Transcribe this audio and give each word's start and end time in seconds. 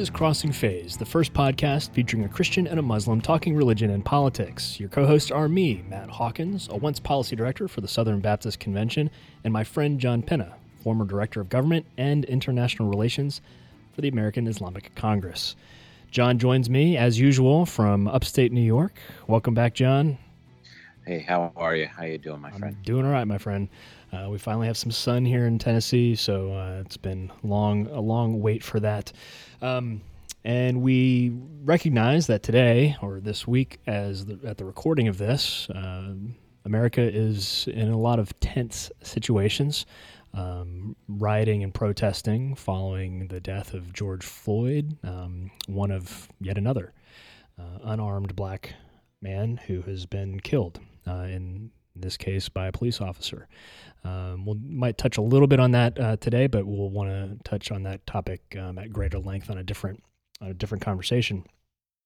is 0.00 0.08
Crossing 0.08 0.50
Faiths, 0.50 0.96
the 0.96 1.04
first 1.04 1.34
podcast 1.34 1.90
featuring 1.90 2.24
a 2.24 2.28
Christian 2.28 2.66
and 2.66 2.78
a 2.78 2.82
Muslim 2.82 3.20
talking 3.20 3.54
religion 3.54 3.90
and 3.90 4.02
politics. 4.02 4.80
Your 4.80 4.88
co 4.88 5.04
hosts 5.04 5.30
are 5.30 5.46
me, 5.46 5.84
Matt 5.90 6.08
Hawkins, 6.08 6.68
a 6.70 6.76
once 6.78 6.98
policy 6.98 7.36
director 7.36 7.68
for 7.68 7.82
the 7.82 7.88
Southern 7.88 8.20
Baptist 8.20 8.60
Convention, 8.60 9.10
and 9.44 9.52
my 9.52 9.62
friend 9.62 10.00
John 10.00 10.22
Penna, 10.22 10.54
former 10.82 11.04
director 11.04 11.42
of 11.42 11.50
government 11.50 11.84
and 11.98 12.24
international 12.24 12.88
relations 12.88 13.42
for 13.92 14.00
the 14.00 14.08
American 14.08 14.46
Islamic 14.46 14.94
Congress. 14.94 15.54
John 16.10 16.38
joins 16.38 16.70
me, 16.70 16.96
as 16.96 17.20
usual, 17.20 17.66
from 17.66 18.08
upstate 18.08 18.52
New 18.52 18.62
York. 18.62 18.98
Welcome 19.26 19.52
back, 19.52 19.74
John. 19.74 20.16
Hey, 21.04 21.18
how 21.18 21.52
are 21.56 21.76
you? 21.76 21.86
How 21.86 22.04
you 22.04 22.16
doing, 22.16 22.40
my 22.40 22.50
friend? 22.50 22.64
I'm 22.64 22.82
doing 22.84 23.04
all 23.04 23.12
right, 23.12 23.26
my 23.26 23.38
friend. 23.38 23.68
Uh, 24.12 24.28
we 24.30 24.38
finally 24.38 24.66
have 24.66 24.78
some 24.78 24.90
sun 24.90 25.26
here 25.26 25.46
in 25.46 25.58
Tennessee, 25.58 26.14
so 26.14 26.52
uh, 26.54 26.80
it's 26.80 26.96
been 26.96 27.30
long 27.42 27.86
a 27.88 28.00
long 28.00 28.40
wait 28.40 28.64
for 28.64 28.80
that. 28.80 29.12
Um, 29.62 30.00
and 30.44 30.82
we 30.82 31.32
recognize 31.62 32.26
that 32.28 32.42
today 32.42 32.96
or 33.02 33.20
this 33.20 33.46
week, 33.46 33.78
as 33.86 34.26
the, 34.26 34.38
at 34.44 34.56
the 34.56 34.64
recording 34.64 35.08
of 35.08 35.18
this, 35.18 35.68
uh, 35.70 36.14
America 36.64 37.02
is 37.02 37.68
in 37.72 37.90
a 37.90 37.98
lot 37.98 38.18
of 38.18 38.38
tense 38.40 38.90
situations, 39.02 39.86
um, 40.32 40.96
rioting 41.08 41.62
and 41.62 41.74
protesting 41.74 42.54
following 42.54 43.28
the 43.28 43.40
death 43.40 43.74
of 43.74 43.92
George 43.92 44.24
Floyd, 44.24 44.96
um, 45.02 45.50
one 45.66 45.90
of 45.90 46.28
yet 46.40 46.56
another 46.56 46.92
uh, 47.58 47.78
unarmed 47.84 48.34
black 48.36 48.74
man 49.20 49.58
who 49.66 49.82
has 49.82 50.06
been 50.06 50.40
killed 50.40 50.80
uh, 51.06 51.26
in 51.28 51.70
this 52.00 52.16
case 52.16 52.48
by 52.48 52.66
a 52.66 52.72
police 52.72 53.00
officer. 53.00 53.48
Um, 54.04 54.46
we 54.46 54.54
might 54.66 54.96
touch 54.96 55.18
a 55.18 55.22
little 55.22 55.46
bit 55.46 55.60
on 55.60 55.72
that 55.72 55.98
uh, 55.98 56.16
today, 56.16 56.46
but 56.46 56.66
we'll 56.66 56.90
want 56.90 57.10
to 57.10 57.38
touch 57.48 57.70
on 57.70 57.82
that 57.84 58.06
topic 58.06 58.56
um, 58.58 58.78
at 58.78 58.92
greater 58.92 59.18
length 59.18 59.50
on 59.50 59.58
a 59.58 59.62
different 59.62 60.02
on 60.40 60.48
a 60.48 60.54
different 60.54 60.82
conversation. 60.82 61.44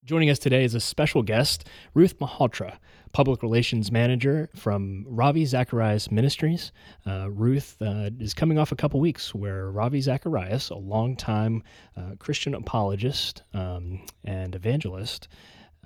Joining 0.05 0.29
us 0.29 0.39
today 0.39 0.65
is 0.65 0.75
a 0.75 0.81
special 0.81 1.23
guest, 1.23 1.67
Ruth 1.95 2.19
Malhotra, 2.19 2.77
Public 3.13 3.43
Relations 3.43 3.91
Manager 3.91 4.51
from 4.55 5.07
Ravi 5.09 5.47
Zacharias 5.47 6.11
Ministries. 6.11 6.73
Uh, 7.07 7.31
Ruth 7.31 7.81
uh, 7.81 8.11
is 8.21 8.35
coming 8.35 8.59
off 8.59 8.71
a 8.71 8.77
couple 8.77 9.01
weeks 9.01 9.35
where 9.35 9.71
Ravi 9.71 10.03
Zacharias, 10.03 10.69
a 10.69 10.75
longtime 10.75 11.63
uh, 11.97 12.17
Christian 12.19 12.55
apologist 12.55 13.45
um, 13.55 14.05
and 14.25 14.55
evangelist, 14.55 15.29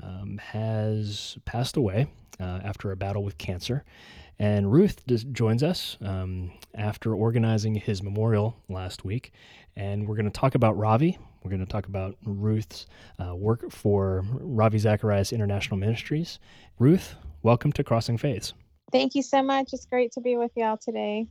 um, 0.03 0.39
has 0.39 1.39
passed 1.45 1.77
away 1.77 2.07
uh, 2.41 2.61
after 2.65 2.91
a 2.91 2.97
battle 2.97 3.23
with 3.23 3.39
cancer. 3.39 3.85
And 4.39 4.73
Ruth 4.73 5.03
joins 5.33 5.63
us 5.63 5.97
um, 6.01 6.53
after 6.75 7.15
organizing 7.15 7.75
his 7.75 8.03
memorial 8.03 8.57
last 8.69 9.05
week. 9.05 9.33
And 9.75 10.07
we're 10.07 10.15
going 10.15 10.31
to 10.31 10.41
talk 10.41 10.55
about 10.55 10.77
Ravi. 10.77 11.19
We're 11.43 11.51
going 11.51 11.65
to 11.65 11.67
talk 11.67 11.87
about 11.87 12.17
Ruth's 12.25 12.87
uh, 13.19 13.35
work 13.35 13.71
for 13.71 14.25
Ravi 14.33 14.79
Zacharias 14.79 15.33
International 15.33 15.77
Ministries. 15.77 16.39
Ruth, 16.79 17.17
welcome 17.43 17.73
to 17.73 17.85
Crossing 17.85 18.19
Faiths. 18.19 18.55
Thank 18.91 19.15
you 19.15 19.23
so 19.23 19.43
much. 19.43 19.73
It's 19.73 19.87
great 19.87 20.13
to 20.13 20.21
be 20.21 20.37
with 20.37 20.53
y'all 20.57 20.79
today. 20.79 21.27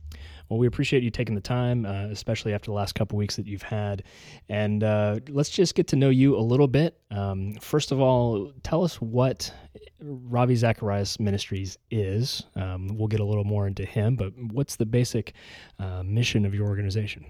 Well, 0.48 0.58
we 0.58 0.66
appreciate 0.66 1.02
you 1.02 1.10
taking 1.10 1.34
the 1.34 1.40
time, 1.40 1.84
uh, 1.84 2.06
especially 2.06 2.54
after 2.54 2.66
the 2.66 2.74
last 2.74 2.94
couple 2.94 3.18
weeks 3.18 3.36
that 3.36 3.46
you've 3.46 3.62
had. 3.62 4.04
And 4.48 4.84
uh, 4.84 5.20
let's 5.28 5.50
just 5.50 5.74
get 5.74 5.88
to 5.88 5.96
know 5.96 6.08
you 6.08 6.36
a 6.36 6.40
little 6.40 6.68
bit. 6.68 7.00
Um, 7.10 7.54
first 7.60 7.92
of 7.92 8.00
all, 8.00 8.52
tell 8.62 8.84
us 8.84 9.00
what 9.00 9.52
Ravi 10.00 10.54
Zacharias 10.54 11.18
Ministries 11.18 11.78
is. 11.90 12.44
Um, 12.54 12.96
we'll 12.96 13.08
get 13.08 13.20
a 13.20 13.24
little 13.24 13.44
more 13.44 13.66
into 13.66 13.84
him, 13.84 14.16
but 14.16 14.32
what's 14.38 14.76
the 14.76 14.86
basic 14.86 15.34
uh, 15.78 16.02
mission 16.04 16.46
of 16.46 16.54
your 16.54 16.66
organization? 16.66 17.26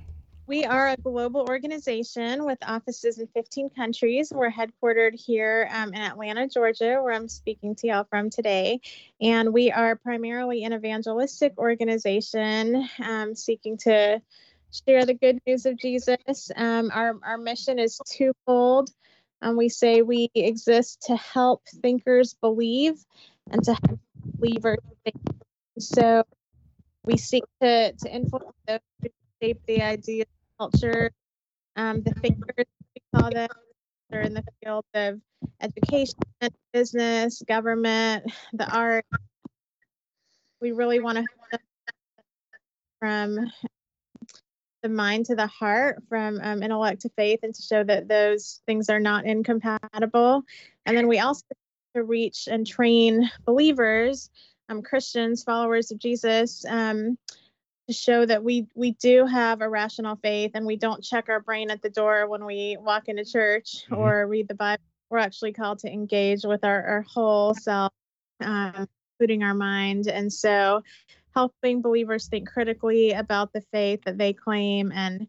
We 0.48 0.64
are 0.64 0.88
a 0.88 0.96
global 0.96 1.44
organization 1.46 2.46
with 2.46 2.56
offices 2.62 3.18
in 3.18 3.26
15 3.26 3.68
countries. 3.68 4.32
We're 4.34 4.50
headquartered 4.50 5.12
here 5.14 5.68
um, 5.70 5.92
in 5.92 6.00
Atlanta, 6.00 6.48
Georgia, 6.48 7.00
where 7.02 7.12
I'm 7.12 7.28
speaking 7.28 7.74
to 7.74 7.88
y'all 7.88 8.06
from 8.08 8.30
today. 8.30 8.80
And 9.20 9.52
we 9.52 9.70
are 9.70 9.96
primarily 9.96 10.64
an 10.64 10.72
evangelistic 10.72 11.52
organization 11.58 12.88
um, 13.04 13.34
seeking 13.34 13.76
to 13.82 14.22
share 14.72 15.04
the 15.04 15.12
good 15.12 15.38
news 15.46 15.66
of 15.66 15.76
Jesus. 15.76 16.50
Um, 16.56 16.90
our, 16.94 17.16
our 17.22 17.36
mission 17.36 17.78
is 17.78 18.00
twofold. 18.10 18.88
Um, 19.42 19.54
we 19.54 19.68
say 19.68 20.00
we 20.00 20.30
exist 20.34 21.02
to 21.08 21.16
help 21.16 21.60
thinkers 21.82 22.32
believe 22.40 22.94
and 23.50 23.62
to 23.64 23.74
help 23.74 24.00
believers 24.24 24.78
think. 25.04 25.16
So 25.78 26.24
we 27.04 27.18
seek 27.18 27.44
to, 27.60 27.92
to 27.92 28.10
influence 28.10 28.56
those 28.66 28.80
shape 29.42 29.60
the 29.66 29.82
ideas 29.82 30.26
culture, 30.58 31.10
um, 31.76 32.02
the 32.02 32.14
figures 32.14 32.66
we 32.94 33.02
call 33.14 33.30
them 33.30 33.48
are 34.12 34.20
in 34.20 34.34
the 34.34 34.44
field 34.62 34.84
of 34.94 35.20
education, 35.60 36.18
business, 36.72 37.42
government, 37.46 38.30
the 38.52 38.68
art. 38.74 39.04
We 40.60 40.72
really 40.72 41.00
want 41.00 41.18
to 41.18 41.58
from 42.98 43.38
the 44.82 44.88
mind 44.88 45.26
to 45.26 45.34
the 45.34 45.46
heart, 45.46 46.02
from 46.08 46.40
um, 46.42 46.62
intellect 46.62 47.02
to 47.02 47.10
faith, 47.10 47.40
and 47.42 47.54
to 47.54 47.62
show 47.62 47.84
that 47.84 48.08
those 48.08 48.60
things 48.66 48.88
are 48.88 49.00
not 49.00 49.24
incompatible. 49.24 50.42
And 50.86 50.96
then 50.96 51.08
we 51.08 51.18
also 51.18 51.44
to 51.94 52.04
reach 52.04 52.48
and 52.50 52.66
train 52.66 53.30
believers, 53.44 54.30
um, 54.68 54.82
Christians, 54.82 55.42
followers 55.42 55.90
of 55.90 55.98
Jesus, 55.98 56.64
um, 56.68 57.16
to 57.88 57.94
show 57.94 58.26
that 58.26 58.44
we 58.44 58.66
we 58.74 58.92
do 58.92 59.24
have 59.26 59.62
a 59.62 59.68
rational 59.68 60.16
faith 60.16 60.52
and 60.54 60.66
we 60.66 60.76
don't 60.76 61.02
check 61.02 61.28
our 61.28 61.40
brain 61.40 61.70
at 61.70 61.80
the 61.80 61.88
door 61.88 62.28
when 62.28 62.44
we 62.44 62.76
walk 62.78 63.08
into 63.08 63.24
church 63.24 63.84
mm-hmm. 63.84 63.94
or 63.94 64.26
read 64.26 64.46
the 64.46 64.54
Bible. 64.54 64.82
We're 65.10 65.18
actually 65.18 65.54
called 65.54 65.78
to 65.80 65.92
engage 65.92 66.44
with 66.44 66.64
our, 66.64 66.84
our 66.84 67.02
whole 67.02 67.54
self, 67.54 67.92
um, 68.42 68.86
including 69.14 69.42
our 69.42 69.54
mind. 69.54 70.06
And 70.06 70.30
so 70.30 70.82
helping 71.34 71.80
believers 71.80 72.26
think 72.26 72.48
critically 72.48 73.12
about 73.12 73.54
the 73.54 73.62
faith 73.72 74.00
that 74.04 74.18
they 74.18 74.34
claim 74.34 74.92
and 74.92 75.26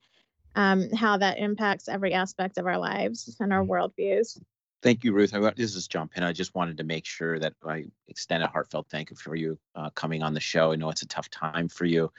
um, 0.56 0.90
how 0.92 1.16
that 1.18 1.40
impacts 1.40 1.88
every 1.88 2.14
aspect 2.14 2.58
of 2.58 2.66
our 2.66 2.78
lives 2.78 3.38
and 3.40 3.54
our 3.54 3.64
mm-hmm. 3.64 3.72
worldviews. 3.72 4.38
Thank 4.82 5.04
you, 5.04 5.12
Ruth. 5.12 5.32
This 5.58 5.76
is 5.76 5.88
John 5.90 6.08
Penn. 6.08 6.24
I 6.24 6.32
just 6.32 6.56
wanted 6.56 6.78
to 6.78 6.86
make 6.86 7.06
sure 7.06 7.38
that 7.38 7.54
I 7.66 7.86
extend 8.08 8.44
a 8.44 8.48
heartfelt 8.48 8.88
thank 8.90 9.10
you 9.10 9.18
for 9.18 9.36
you 9.36 9.60
uh, 9.76 9.90
coming 9.90 10.24
on 10.24 10.34
the 10.34 10.40
show. 10.40 10.72
I 10.72 10.78
know 10.78 10.90
it's 10.90 11.02
a 11.02 11.08
tough 11.08 11.30
time 11.30 11.68
for 11.68 11.84
you, 11.84 12.14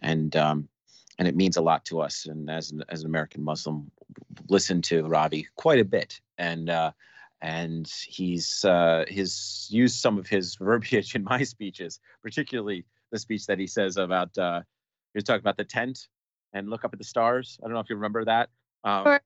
and 0.00 0.34
um, 0.36 0.68
and 1.18 1.26
it 1.26 1.34
means 1.34 1.56
a 1.56 1.60
lot 1.62 1.84
to 1.86 2.00
us. 2.00 2.26
And 2.26 2.48
as 2.48 2.70
an, 2.70 2.84
as 2.88 3.00
an 3.00 3.06
American 3.06 3.42
Muslim, 3.42 3.90
listen 4.48 4.80
to 4.82 5.02
Ravi 5.02 5.48
quite 5.56 5.80
a 5.80 5.84
bit, 5.84 6.20
and 6.38 6.70
uh, 6.70 6.92
and 7.42 7.90
he's 8.06 8.64
uh, 8.64 9.06
he's 9.08 9.66
used 9.70 9.96
some 9.96 10.16
of 10.16 10.28
his 10.28 10.54
verbiage 10.60 11.16
in 11.16 11.24
my 11.24 11.42
speeches, 11.42 11.98
particularly 12.22 12.84
the 13.10 13.18
speech 13.18 13.46
that 13.46 13.58
he 13.58 13.66
says 13.66 13.96
about 13.96 14.36
uh, 14.38 14.60
he's 15.14 15.24
talking 15.24 15.40
about 15.40 15.56
the 15.56 15.64
tent 15.64 16.06
and 16.52 16.70
look 16.70 16.84
up 16.84 16.92
at 16.92 17.00
the 17.00 17.04
stars. 17.04 17.58
I 17.60 17.66
don't 17.66 17.74
know 17.74 17.80
if 17.80 17.90
you 17.90 17.96
remember 17.96 18.24
that. 18.24 18.50
Um, 18.84 19.04
sure. 19.04 19.20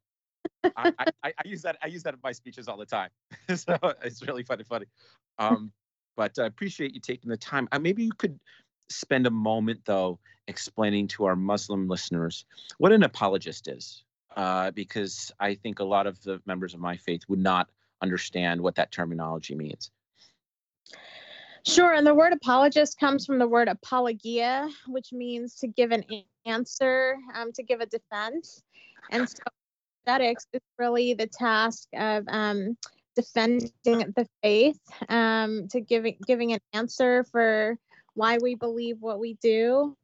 I, 0.77 0.93
I, 0.99 1.07
I, 1.25 1.33
use 1.45 1.63
that 1.63 1.79
I 1.83 1.87
use 1.87 2.03
that 2.03 2.15
in 2.15 2.21
my 2.23 2.33
speeches 2.33 2.69
all 2.69 2.77
the 2.77 2.87
time. 2.87 3.11
so 3.55 3.77
it's 4.03 4.27
really 4.27 4.43
funny, 4.43 4.65
funny. 4.65 4.87
Um, 5.39 5.73
but 6.17 6.39
I 6.39 6.47
appreciate 6.47 6.95
you 6.95 7.01
taking 7.01 7.31
the 7.31 7.37
time. 7.37 7.69
Uh, 7.73 7.79
maybe 7.79 8.05
you 8.05 8.13
could 8.13 8.39
spend 8.91 9.27
a 9.27 9.31
moment 9.31 9.81
though 9.85 10.19
explaining 10.49 11.07
to 11.07 11.27
our 11.27 11.37
Muslim 11.37 11.89
listeners 11.89 12.45
what 12.79 12.93
an 12.93 13.03
apologist 13.03 13.69
is, 13.69 14.05
uh, 14.37 14.71
because 14.73 15.31
I 15.39 15.55
think 15.55 15.79
a 15.79 15.85
lot 15.85 16.07
of 16.07 16.21
the 16.23 16.41
members 16.47 16.75
of 16.75 16.81
my 16.81 16.97
faith 16.97 17.23
would 17.29 17.39
not 17.39 17.69
understand 18.03 18.61
what 18.61 18.75
that 18.77 18.91
terminology 18.91 19.55
means. 19.55 19.91
Sure. 21.67 21.93
And 21.93 22.07
the 22.07 22.15
word 22.15 22.33
apologist 22.33 22.99
comes 22.99 23.27
from 23.27 23.39
the 23.39 23.47
word 23.47 23.69
apologia, 23.69 24.71
which 24.87 25.13
means 25.13 25.57
to 25.57 25.67
give 25.67 25.91
an 25.91 26.05
answer, 26.47 27.17
um, 27.35 27.53
to 27.53 27.63
give 27.63 27.81
a 27.81 27.87
defense. 27.87 28.63
And 29.11 29.29
so 29.29 29.43
apologetics 30.07 30.47
is 30.53 30.61
really 30.79 31.15
the 31.15 31.27
task 31.27 31.89
of 31.95 32.25
um, 32.29 32.77
defending 33.17 33.71
the 33.85 34.27
faith, 34.43 34.79
um, 35.09 35.69
to 35.69 35.81
giving 35.81 36.17
giving 36.27 36.53
an 36.53 36.61
answer 36.73 37.25
for 37.25 37.77
why 38.15 38.39
we 38.39 38.55
believe 38.55 38.97
what 39.01 39.19
we 39.19 39.35
do. 39.43 39.97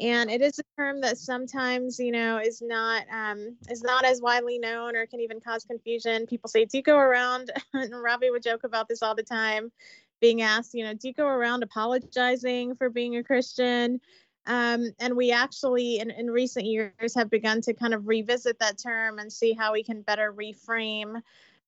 And 0.00 0.30
it 0.30 0.42
is 0.42 0.60
a 0.60 0.62
term 0.80 1.00
that 1.00 1.18
sometimes, 1.18 1.98
you 1.98 2.12
know, 2.12 2.38
is 2.38 2.62
not 2.62 3.02
um, 3.12 3.56
is 3.68 3.82
not 3.82 4.04
as 4.04 4.20
widely 4.20 4.58
known 4.58 4.94
or 4.94 5.06
can 5.06 5.20
even 5.20 5.40
cause 5.40 5.64
confusion. 5.64 6.26
People 6.26 6.48
say, 6.48 6.64
"Do 6.64 6.78
you 6.78 6.82
go 6.82 6.98
around?" 6.98 7.50
and 7.72 8.02
Ravi 8.02 8.30
would 8.30 8.42
joke 8.42 8.64
about 8.64 8.88
this 8.88 9.02
all 9.02 9.14
the 9.14 9.24
time, 9.24 9.72
being 10.20 10.42
asked, 10.42 10.74
you 10.74 10.84
know, 10.84 10.94
"Do 10.94 11.08
you 11.08 11.14
go 11.14 11.26
around 11.26 11.62
apologizing 11.62 12.76
for 12.76 12.90
being 12.90 13.16
a 13.16 13.24
Christian?" 13.24 14.00
Um, 14.48 14.92
and 14.98 15.14
we 15.14 15.30
actually, 15.30 15.98
in, 15.98 16.10
in 16.10 16.30
recent 16.30 16.64
years, 16.64 17.14
have 17.14 17.28
begun 17.28 17.60
to 17.60 17.74
kind 17.74 17.92
of 17.92 18.08
revisit 18.08 18.58
that 18.58 18.78
term 18.78 19.18
and 19.18 19.30
see 19.32 19.52
how 19.52 19.74
we 19.74 19.84
can 19.84 20.00
better 20.02 20.32
reframe 20.32 21.20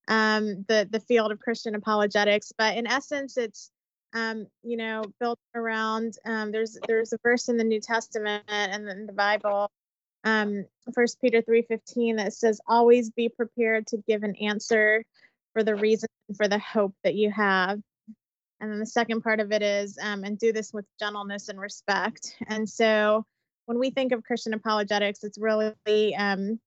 um, 0.07 0.65
the 0.67 0.87
the 0.89 0.99
field 0.99 1.31
of 1.31 1.39
Christian 1.39 1.75
apologetics. 1.75 2.51
But 2.57 2.75
in 2.75 2.87
essence, 2.87 3.37
it's 3.37 3.69
um, 4.13 4.47
you 4.63 4.77
know 4.77 5.03
built 5.19 5.39
around 5.53 6.17
um, 6.25 6.51
there's 6.51 6.77
there's 6.87 7.13
a 7.13 7.19
verse 7.21 7.49
in 7.49 7.57
the 7.57 7.63
New 7.63 7.79
Testament 7.79 8.43
and 8.47 8.89
in 8.89 9.05
the 9.05 9.13
Bible 9.13 9.71
um, 10.23 10.65
First 10.93 11.21
Peter 11.21 11.41
three 11.41 11.61
fifteen 11.61 12.15
that 12.17 12.33
says, 12.33 12.59
"Always 12.67 13.11
be 13.11 13.29
prepared 13.29 13.87
to 13.87 13.97
give 14.07 14.23
an 14.23 14.35
answer 14.37 15.05
for 15.53 15.63
the 15.63 15.75
reason 15.75 16.09
for 16.35 16.47
the 16.47 16.59
hope 16.59 16.95
that 17.03 17.15
you 17.15 17.29
have." 17.31 17.79
And 18.61 18.71
then 18.71 18.79
the 18.79 18.85
second 18.85 19.21
part 19.21 19.39
of 19.39 19.51
it 19.51 19.61
is, 19.61 19.97
um, 20.01 20.23
and 20.23 20.37
do 20.37 20.53
this 20.53 20.71
with 20.71 20.85
gentleness 20.99 21.49
and 21.49 21.59
respect. 21.59 22.35
And 22.47 22.69
so, 22.69 23.25
when 23.65 23.79
we 23.79 23.89
think 23.89 24.11
of 24.11 24.23
Christian 24.23 24.53
apologetics, 24.53 25.23
it's 25.23 25.37
really 25.37 26.15
um, 26.15 26.59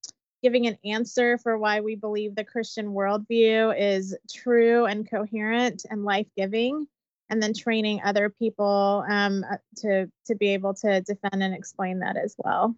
giving 0.43 0.67
an 0.67 0.76
answer 0.85 1.38
for 1.38 1.56
why 1.56 1.81
we 1.81 1.96
believe 1.96 2.35
the 2.35 2.44
Christian 2.44 2.88
worldview 2.88 3.75
is 3.79 4.17
true 4.32 4.87
and 4.87 5.08
coherent 5.08 5.87
and 5.88 6.05
life 6.05 6.26
giving 6.37 6.87
and 7.31 7.43
then 7.43 7.55
training 7.55 8.00
other 8.05 8.29
people 8.29 9.05
um, 9.08 9.44
uh, 9.50 9.56
to 9.76 10.11
to 10.26 10.35
be 10.35 10.49
able 10.49 10.75
to 10.75 11.00
defend 11.00 11.43
and 11.43 11.55
explain 11.55 12.00
that 12.00 12.17
as 12.17 12.35
well. 12.38 12.76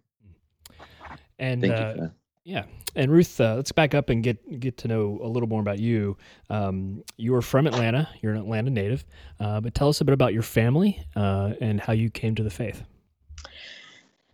And 1.39 1.61
thank 1.61 1.73
uh, 1.73 2.07
yeah, 2.47 2.63
and 2.95 3.11
Ruth, 3.11 3.41
uh, 3.41 3.55
let's 3.55 3.73
back 3.73 3.93
up 3.93 4.09
and 4.09 4.23
get 4.23 4.61
get 4.61 4.77
to 4.77 4.87
know 4.87 5.19
a 5.21 5.27
little 5.27 5.49
more 5.49 5.59
about 5.59 5.79
you. 5.79 6.15
Um, 6.49 7.03
you 7.17 7.35
are 7.35 7.41
from 7.41 7.67
Atlanta. 7.67 8.07
You're 8.21 8.31
an 8.31 8.39
Atlanta 8.39 8.69
native, 8.69 9.03
uh, 9.41 9.59
but 9.59 9.75
tell 9.75 9.89
us 9.89 9.99
a 9.99 10.05
bit 10.05 10.13
about 10.13 10.33
your 10.33 10.43
family 10.43 11.05
uh, 11.17 11.55
and 11.59 11.81
how 11.81 11.91
you 11.91 12.09
came 12.09 12.35
to 12.35 12.43
the 12.43 12.49
faith. 12.49 12.85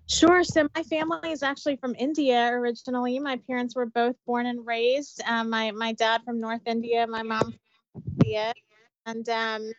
Sure. 0.06 0.44
So 0.44 0.68
my 0.75 0.83
family 0.83 1.31
is 1.31 1.42
actually 1.42 1.77
from 1.77 1.95
India 1.98 2.50
originally. 2.51 3.18
My 3.18 3.38
parents 3.48 3.75
were 3.75 3.88
both 3.88 4.16
born 4.27 4.45
and 4.45 4.63
raised. 4.63 5.24
Um, 5.25 5.50
my 5.50 5.71
my 5.71 5.94
dad 5.94 6.21
from 6.24 6.39
North 6.39 6.62
India, 6.68 7.07
my 7.07 7.24
mom 7.24 7.56
from 7.94 8.04
India, 8.21 8.54
and 9.07 9.27
um, 9.27 9.71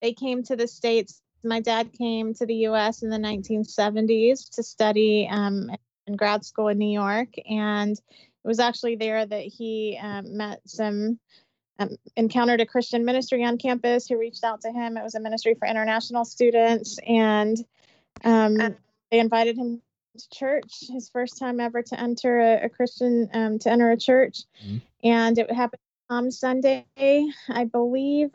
they 0.00 0.12
came 0.12 0.44
to 0.44 0.54
the 0.54 0.68
states. 0.68 1.22
My 1.42 1.58
dad 1.58 1.92
came 1.92 2.34
to 2.34 2.46
the 2.46 2.54
U.S. 2.68 3.02
in 3.02 3.10
the 3.10 3.18
1970s 3.18 4.48
to 4.54 4.62
study 4.62 5.28
um, 5.28 5.72
in 6.06 6.16
grad 6.16 6.44
school 6.44 6.68
in 6.68 6.78
New 6.78 6.92
York, 6.92 7.28
and 7.48 7.92
it 7.92 8.48
was 8.48 8.60
actually 8.60 8.96
there 8.96 9.24
that 9.24 9.42
he 9.42 9.98
um, 10.00 10.36
met 10.36 10.60
some. 10.66 11.18
Um, 11.76 11.96
encountered 12.14 12.60
a 12.60 12.66
Christian 12.66 13.04
ministry 13.04 13.44
on 13.44 13.58
campus 13.58 14.06
who 14.06 14.16
reached 14.16 14.44
out 14.44 14.60
to 14.60 14.70
him. 14.70 14.96
It 14.96 15.02
was 15.02 15.16
a 15.16 15.20
ministry 15.20 15.56
for 15.58 15.66
international 15.66 16.24
students, 16.24 17.00
and 17.04 17.56
um, 18.22 18.76
they 19.10 19.18
invited 19.18 19.56
him 19.56 19.82
to 20.16 20.30
church. 20.30 20.84
His 20.88 21.08
first 21.08 21.36
time 21.36 21.58
ever 21.58 21.82
to 21.82 22.00
enter 22.00 22.38
a, 22.38 22.66
a 22.66 22.68
Christian 22.68 23.28
um, 23.34 23.58
to 23.58 23.72
enter 23.72 23.90
a 23.90 23.96
church, 23.96 24.42
mm-hmm. 24.64 24.76
and 25.02 25.36
it 25.36 25.50
happened 25.50 25.80
Palm 26.08 26.30
Sunday, 26.30 26.84
I 26.96 27.64
believe. 27.64 28.30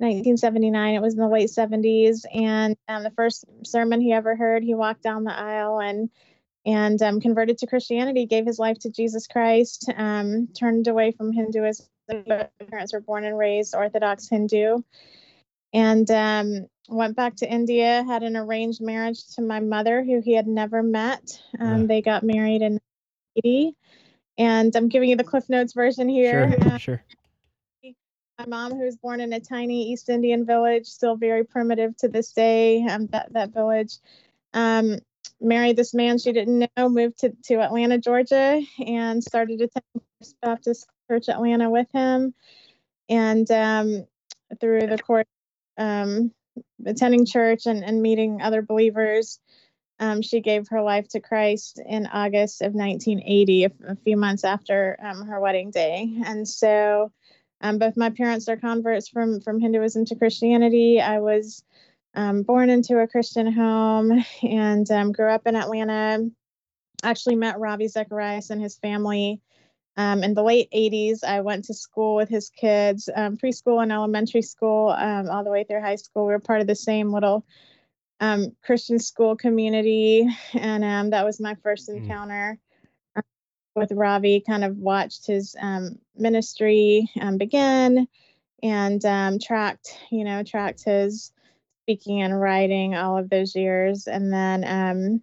Um, 0.00 0.06
1979. 0.06 0.94
It 0.94 1.02
was 1.02 1.14
in 1.14 1.20
the 1.20 1.28
late 1.28 1.50
70s, 1.50 2.24
and 2.32 2.76
um, 2.88 3.02
the 3.02 3.10
first 3.10 3.44
sermon 3.64 4.00
he 4.00 4.12
ever 4.12 4.36
heard, 4.36 4.62
he 4.62 4.74
walked 4.74 5.02
down 5.02 5.24
the 5.24 5.36
aisle 5.36 5.80
and 5.80 6.10
and 6.64 7.00
um, 7.02 7.20
converted 7.20 7.58
to 7.58 7.66
Christianity, 7.66 8.26
gave 8.26 8.44
his 8.44 8.58
life 8.58 8.78
to 8.80 8.90
Jesus 8.90 9.26
Christ, 9.26 9.90
um, 9.96 10.48
turned 10.48 10.86
away 10.86 11.12
from 11.12 11.32
Hinduism. 11.32 11.86
His 12.08 12.24
parents 12.70 12.92
were 12.92 13.00
born 13.00 13.24
and 13.24 13.38
raised 13.38 13.74
Orthodox 13.74 14.28
Hindu, 14.28 14.82
and 15.72 16.10
um, 16.10 16.66
went 16.88 17.16
back 17.16 17.36
to 17.36 17.50
India. 17.50 18.04
Had 18.06 18.22
an 18.22 18.36
arranged 18.36 18.80
marriage 18.80 19.26
to 19.34 19.42
my 19.42 19.60
mother, 19.60 20.04
who 20.04 20.20
he 20.20 20.34
had 20.34 20.46
never 20.46 20.82
met. 20.82 21.40
Um, 21.58 21.82
yeah. 21.82 21.86
They 21.86 22.02
got 22.02 22.22
married 22.22 22.62
in 22.62 22.78
80, 23.44 23.74
and 24.36 24.76
I'm 24.76 24.88
giving 24.88 25.08
you 25.08 25.16
the 25.16 25.24
Cliff 25.24 25.48
Notes 25.48 25.72
version 25.72 26.08
here. 26.08 26.52
Sure, 26.52 26.72
uh, 26.72 26.78
sure 26.78 27.04
my 28.38 28.46
mom, 28.46 28.72
who 28.72 28.84
was 28.84 28.96
born 28.96 29.20
in 29.20 29.32
a 29.32 29.40
tiny 29.40 29.90
East 29.90 30.08
Indian 30.08 30.46
village, 30.46 30.86
still 30.86 31.16
very 31.16 31.44
primitive 31.44 31.96
to 31.96 32.08
this 32.08 32.32
day, 32.32 32.84
um, 32.86 33.06
that, 33.08 33.32
that 33.32 33.52
village, 33.52 33.94
um, 34.54 34.98
married 35.40 35.76
this 35.76 35.92
man 35.92 36.18
she 36.18 36.32
didn't 36.32 36.70
know, 36.76 36.88
moved 36.88 37.18
to, 37.18 37.32
to 37.44 37.60
Atlanta, 37.60 37.98
Georgia, 37.98 38.62
and 38.86 39.22
started 39.22 39.60
attending 39.60 40.02
First 40.20 40.36
Baptist 40.40 40.86
Church 41.10 41.28
Atlanta 41.28 41.68
with 41.68 41.88
him. 41.92 42.32
And 43.08 43.50
um, 43.50 44.06
through 44.60 44.86
the 44.86 44.98
course, 44.98 45.26
um, 45.76 46.32
attending 46.86 47.26
church 47.26 47.66
and, 47.66 47.84
and 47.84 48.00
meeting 48.00 48.40
other 48.40 48.62
believers, 48.62 49.40
um, 49.98 50.22
she 50.22 50.40
gave 50.40 50.68
her 50.68 50.80
life 50.80 51.08
to 51.08 51.20
Christ 51.20 51.80
in 51.84 52.06
August 52.06 52.62
of 52.62 52.72
1980, 52.72 53.64
a, 53.64 53.70
a 53.88 53.96
few 53.96 54.16
months 54.16 54.44
after 54.44 54.96
um, 55.02 55.26
her 55.26 55.40
wedding 55.40 55.72
day. 55.72 56.08
And 56.24 56.46
so 56.48 57.10
um, 57.60 57.78
both 57.78 57.96
my 57.96 58.10
parents 58.10 58.48
are 58.48 58.56
converts 58.56 59.08
from 59.08 59.40
from 59.40 59.60
Hinduism 59.60 60.04
to 60.06 60.14
Christianity. 60.14 61.00
I 61.00 61.18
was 61.20 61.62
um, 62.14 62.42
born 62.42 62.70
into 62.70 62.98
a 62.98 63.08
Christian 63.08 63.52
home 63.52 64.24
and 64.42 64.90
um, 64.90 65.12
grew 65.12 65.30
up 65.30 65.46
in 65.46 65.56
Atlanta. 65.56 66.28
Actually 67.02 67.36
met 67.36 67.58
Ravi 67.58 67.88
Zacharias 67.88 68.50
and 68.50 68.60
his 68.60 68.76
family 68.76 69.40
um, 69.96 70.24
in 70.24 70.34
the 70.34 70.42
late 70.42 70.68
80s. 70.74 71.22
I 71.22 71.40
went 71.42 71.64
to 71.66 71.74
school 71.74 72.16
with 72.16 72.28
his 72.28 72.50
kids, 72.50 73.08
um, 73.14 73.36
preschool 73.36 73.82
and 73.82 73.92
elementary 73.92 74.42
school, 74.42 74.88
um, 74.88 75.30
all 75.30 75.44
the 75.44 75.50
way 75.50 75.64
through 75.64 75.80
high 75.80 75.96
school. 75.96 76.26
We 76.26 76.32
were 76.32 76.40
part 76.40 76.60
of 76.60 76.66
the 76.66 76.74
same 76.74 77.12
little 77.12 77.44
Christian 78.64 78.98
school 78.98 79.36
community, 79.36 80.28
and 80.54 81.12
that 81.12 81.24
was 81.24 81.40
my 81.40 81.54
first 81.62 81.88
mm. 81.88 82.67
With 83.78 83.92
Ravi, 83.92 84.42
kind 84.46 84.64
of 84.64 84.76
watched 84.76 85.26
his 85.26 85.56
um, 85.60 85.98
ministry 86.16 87.10
um, 87.20 87.38
begin 87.38 88.08
and 88.62 89.04
um, 89.04 89.38
tracked, 89.38 89.96
you 90.10 90.24
know, 90.24 90.42
tracked 90.42 90.84
his 90.84 91.32
speaking 91.84 92.22
and 92.22 92.38
writing 92.38 92.94
all 92.94 93.16
of 93.16 93.30
those 93.30 93.54
years. 93.54 94.06
And 94.06 94.32
then 94.32 94.64
um, 94.66 95.22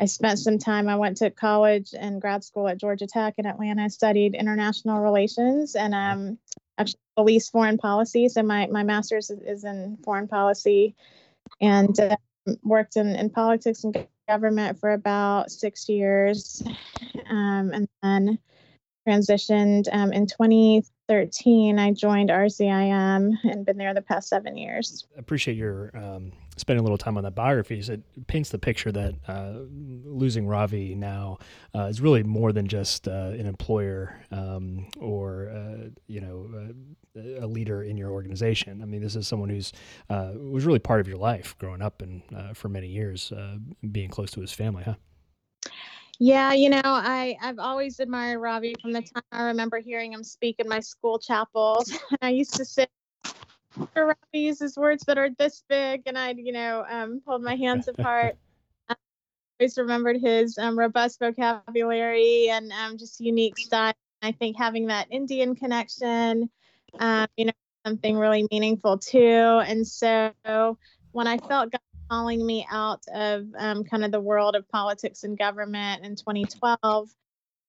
I 0.00 0.04
spent 0.04 0.38
some 0.38 0.58
time, 0.58 0.88
I 0.88 0.96
went 0.96 1.16
to 1.18 1.30
college 1.30 1.94
and 1.98 2.20
grad 2.20 2.44
school 2.44 2.68
at 2.68 2.78
Georgia 2.78 3.06
Tech 3.06 3.34
in 3.38 3.46
Atlanta, 3.46 3.84
I 3.84 3.88
studied 3.88 4.34
international 4.34 5.00
relations 5.00 5.74
and 5.74 5.94
um, 5.94 6.38
actually 6.78 7.00
police 7.16 7.48
foreign 7.48 7.78
policy. 7.78 8.28
So 8.28 8.42
my, 8.42 8.66
my 8.68 8.84
master's 8.84 9.30
is 9.30 9.64
in 9.64 9.98
foreign 10.04 10.28
policy 10.28 10.94
and 11.60 11.98
uh, 11.98 12.16
worked 12.62 12.96
in, 12.96 13.08
in 13.16 13.30
politics 13.30 13.82
and 13.82 14.06
government 14.28 14.78
for 14.78 14.90
about 14.90 15.50
six 15.50 15.88
years 15.88 16.62
um, 17.28 17.72
and 17.72 17.88
then 18.02 18.38
transitioned 19.08 19.88
um, 19.92 20.12
in 20.12 20.26
2013. 20.26 21.78
I 21.78 21.92
joined 21.92 22.30
RZIM 22.30 23.32
and 23.44 23.64
been 23.64 23.78
there 23.78 23.94
the 23.94 24.02
past 24.02 24.28
seven 24.28 24.56
years. 24.56 25.06
I 25.16 25.20
appreciate 25.20 25.56
your 25.56 25.90
um, 25.94 26.32
spending 26.56 26.80
a 26.80 26.82
little 26.82 26.98
time 26.98 27.16
on 27.16 27.24
that 27.24 27.34
biographies. 27.34 27.88
It 27.88 28.02
paints 28.26 28.50
the 28.50 28.58
picture 28.58 28.92
that 28.92 29.14
uh, 29.26 29.60
losing 30.04 30.46
Ravi 30.46 30.94
now 30.94 31.38
uh, 31.74 31.84
is 31.84 32.00
really 32.00 32.22
more 32.22 32.52
than 32.52 32.66
just 32.66 33.08
uh, 33.08 33.32
an 33.38 33.46
employer 33.46 34.20
um, 34.30 34.86
or 35.00 35.48
uh, 35.48 35.88
you 36.06 36.20
know 36.20 36.48
uh, 36.54 37.44
a 37.44 37.46
leader 37.46 37.82
in 37.82 37.96
your 37.96 38.10
organization. 38.10 38.82
I 38.82 38.84
mean, 38.84 39.00
this 39.00 39.16
is 39.16 39.26
someone 39.26 39.48
who's 39.48 39.72
uh, 40.10 40.32
was 40.36 40.66
really 40.66 40.78
part 40.78 41.00
of 41.00 41.08
your 41.08 41.18
life 41.18 41.56
growing 41.58 41.82
up 41.82 42.02
and 42.02 42.22
for 42.54 42.68
many 42.68 42.88
years, 42.88 43.32
being 43.90 44.10
close 44.10 44.30
to 44.32 44.40
his 44.40 44.52
family, 44.52 44.84
huh? 44.84 44.94
Yeah, 46.18 46.52
you 46.52 46.68
know, 46.68 46.80
I 46.84 47.36
I've 47.40 47.60
always 47.60 48.00
admired 48.00 48.40
Ravi 48.40 48.74
from 48.80 48.92
the 48.92 49.02
time 49.02 49.22
I 49.30 49.42
remember 49.44 49.78
hearing 49.78 50.12
him 50.12 50.24
speak 50.24 50.56
in 50.58 50.68
my 50.68 50.80
school 50.80 51.18
chapels. 51.18 51.96
I 52.22 52.30
used 52.30 52.54
to 52.54 52.64
sit 52.64 52.90
Ravi 53.94 54.16
uses 54.32 54.76
words 54.76 55.04
that 55.06 55.18
are 55.18 55.30
this 55.38 55.62
big, 55.68 56.02
and 56.06 56.18
I'd 56.18 56.38
you 56.38 56.52
know 56.52 56.84
um, 56.88 57.22
hold 57.26 57.42
my 57.42 57.54
hands 57.54 57.86
apart. 57.98 58.36
I 58.88 58.96
always 59.60 59.78
remembered 59.78 60.16
his 60.20 60.58
um, 60.58 60.76
robust 60.78 61.20
vocabulary 61.20 62.48
and 62.50 62.72
um, 62.72 62.98
just 62.98 63.20
unique 63.20 63.58
style. 63.58 63.94
I 64.22 64.32
think 64.32 64.56
having 64.56 64.86
that 64.88 65.06
Indian 65.10 65.54
connection, 65.54 66.50
um, 66.98 67.28
you 67.36 67.46
know, 67.46 67.52
something 67.86 68.16
really 68.16 68.48
meaningful 68.50 68.98
too. 68.98 69.18
And 69.64 69.86
so 69.86 70.32
when 71.12 71.28
I 71.28 71.38
felt 71.38 71.70
God 71.70 71.80
calling 72.08 72.44
me 72.44 72.66
out 72.70 73.02
of 73.12 73.46
um, 73.56 73.84
kind 73.84 74.04
of 74.04 74.12
the 74.12 74.20
world 74.20 74.56
of 74.56 74.68
politics 74.68 75.24
and 75.24 75.38
government 75.38 76.04
in 76.04 76.16
2012. 76.16 77.10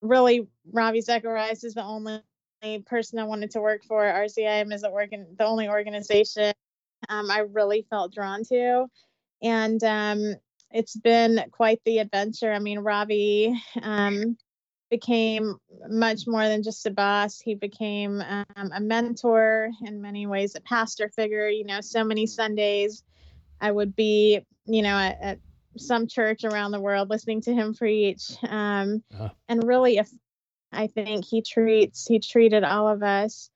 Really, 0.02 0.48
Ravi 0.72 1.02
Zacharias 1.02 1.64
is 1.64 1.74
the 1.74 1.84
only 1.84 2.22
person 2.86 3.20
I 3.20 3.24
wanted 3.26 3.52
to 3.52 3.62
work 3.62 3.84
for. 3.84 4.02
RZIM 4.02 4.74
is 4.74 4.82
the, 4.82 5.26
the 5.38 5.46
only 5.46 5.70
organization 5.70 6.54
um, 7.08 7.32
I 7.32 7.40
really 7.40 7.86
felt 7.90 8.14
drawn 8.14 8.44
to. 8.46 8.88
And 9.42 9.84
um, 9.84 10.36
it's 10.72 10.96
been 10.96 11.42
quite 11.52 11.82
the 11.86 12.00
adventure. 12.00 12.52
I 12.52 12.60
mean, 12.60 12.80
Ravi 12.80 13.54
um, 13.82 14.38
became 14.90 15.56
much 15.88 16.28
more 16.28 16.48
than 16.48 16.64
just 16.64 16.86
a 16.86 16.92
boss. 16.92 17.40
He 17.40 17.56
became 17.56 18.22
um, 18.22 18.72
a 18.74 18.82
mentor 18.82 19.70
in 19.86 20.02
many 20.02 20.28
ways, 20.28 20.56
a 20.56 20.62
pastor 20.62 21.10
figure. 21.10 21.48
You 21.48 21.66
know, 21.66 21.82
so 21.82 22.04
many 22.04 22.26
Sundays 22.26 23.04
I 23.62 23.72
would 23.72 23.96
be, 23.96 24.46
you 24.66 24.82
know, 24.82 24.96
at, 24.96 25.18
at 25.22 25.40
some 25.78 26.08
church 26.08 26.44
around 26.44 26.72
the 26.72 26.80
world 26.80 27.10
listening 27.10 27.42
to 27.42 27.54
him 27.54 27.74
preach. 27.74 28.32
Um, 28.44 29.04
uh-huh. 29.14 29.30
And 29.48 29.64
really, 29.64 29.98
if 29.98 30.10
I 30.72 30.88
think 30.88 31.26
he 31.26 31.42
treats 31.42 32.08
he 32.08 32.20
treated 32.20 32.64
all 32.64 32.88
of 32.88 33.04
us 33.04 33.50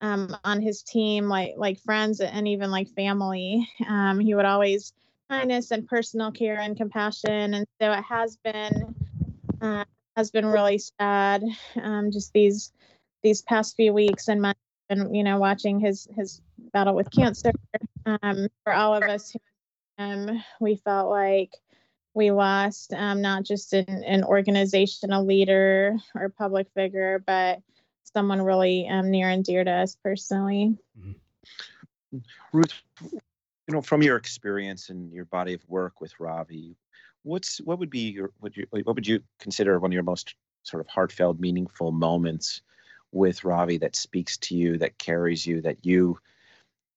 um, 0.00 0.36
on 0.44 0.60
his 0.60 0.82
team 0.82 1.28
like 1.28 1.54
like 1.56 1.80
friends 1.80 2.20
and 2.20 2.48
even 2.48 2.70
like 2.70 2.88
family. 2.90 3.68
Um, 3.86 4.20
he 4.20 4.34
would 4.34 4.44
always 4.44 4.92
kindness 5.30 5.70
and 5.70 5.86
personal 5.86 6.30
care 6.30 6.58
and 6.58 6.76
compassion. 6.76 7.54
And 7.54 7.66
so 7.80 7.92
it 7.92 8.04
has 8.04 8.36
been 8.36 8.94
uh, 9.60 9.84
has 10.16 10.30
been 10.30 10.46
really 10.46 10.78
sad. 10.78 11.42
Um, 11.80 12.10
just 12.10 12.32
these 12.32 12.72
these 13.22 13.42
past 13.42 13.76
few 13.76 13.92
weeks 13.92 14.28
and 14.28 14.42
months, 14.42 14.60
and 14.90 15.16
you 15.16 15.24
know, 15.24 15.38
watching 15.38 15.80
his 15.80 16.08
his 16.16 16.40
battle 16.74 16.94
with 16.94 17.10
cancer. 17.10 17.52
Um, 18.04 18.48
for 18.64 18.74
all 18.74 18.94
of 18.94 19.04
us, 19.04 19.34
um, 19.96 20.44
we 20.60 20.76
felt 20.76 21.08
like 21.08 21.54
we 22.12 22.30
lost 22.30 22.92
um, 22.92 23.22
not 23.22 23.44
just 23.44 23.72
an, 23.72 24.04
an 24.04 24.24
organizational 24.24 25.24
leader 25.24 25.96
or 26.14 26.28
public 26.28 26.68
figure, 26.74 27.22
but 27.26 27.60
someone 28.12 28.42
really 28.42 28.86
um, 28.88 29.10
near 29.10 29.30
and 29.30 29.42
dear 29.42 29.64
to 29.64 29.70
us 29.70 29.96
personally. 30.04 30.76
Mm-hmm. 30.98 32.18
Ruth, 32.52 32.74
you 33.00 33.20
know, 33.74 33.80
from 33.80 34.02
your 34.02 34.16
experience 34.16 34.90
and 34.90 35.12
your 35.12 35.24
body 35.24 35.54
of 35.54 35.66
work 35.68 36.00
with 36.00 36.12
Ravi, 36.20 36.76
what's 37.22 37.58
what 37.58 37.78
would 37.78 37.90
be 37.90 38.10
your 38.10 38.30
what 38.40 38.56
you 38.56 38.66
what 38.70 38.94
would 38.94 39.06
you 39.06 39.20
consider 39.40 39.78
one 39.80 39.90
of 39.90 39.94
your 39.94 40.02
most 40.02 40.34
sort 40.62 40.80
of 40.80 40.86
heartfelt, 40.88 41.40
meaningful 41.40 41.90
moments 41.90 42.62
with 43.10 43.44
Ravi 43.44 43.78
that 43.78 43.96
speaks 43.96 44.36
to 44.38 44.54
you, 44.54 44.78
that 44.78 44.98
carries 44.98 45.46
you, 45.46 45.60
that 45.62 45.84
you 45.84 46.18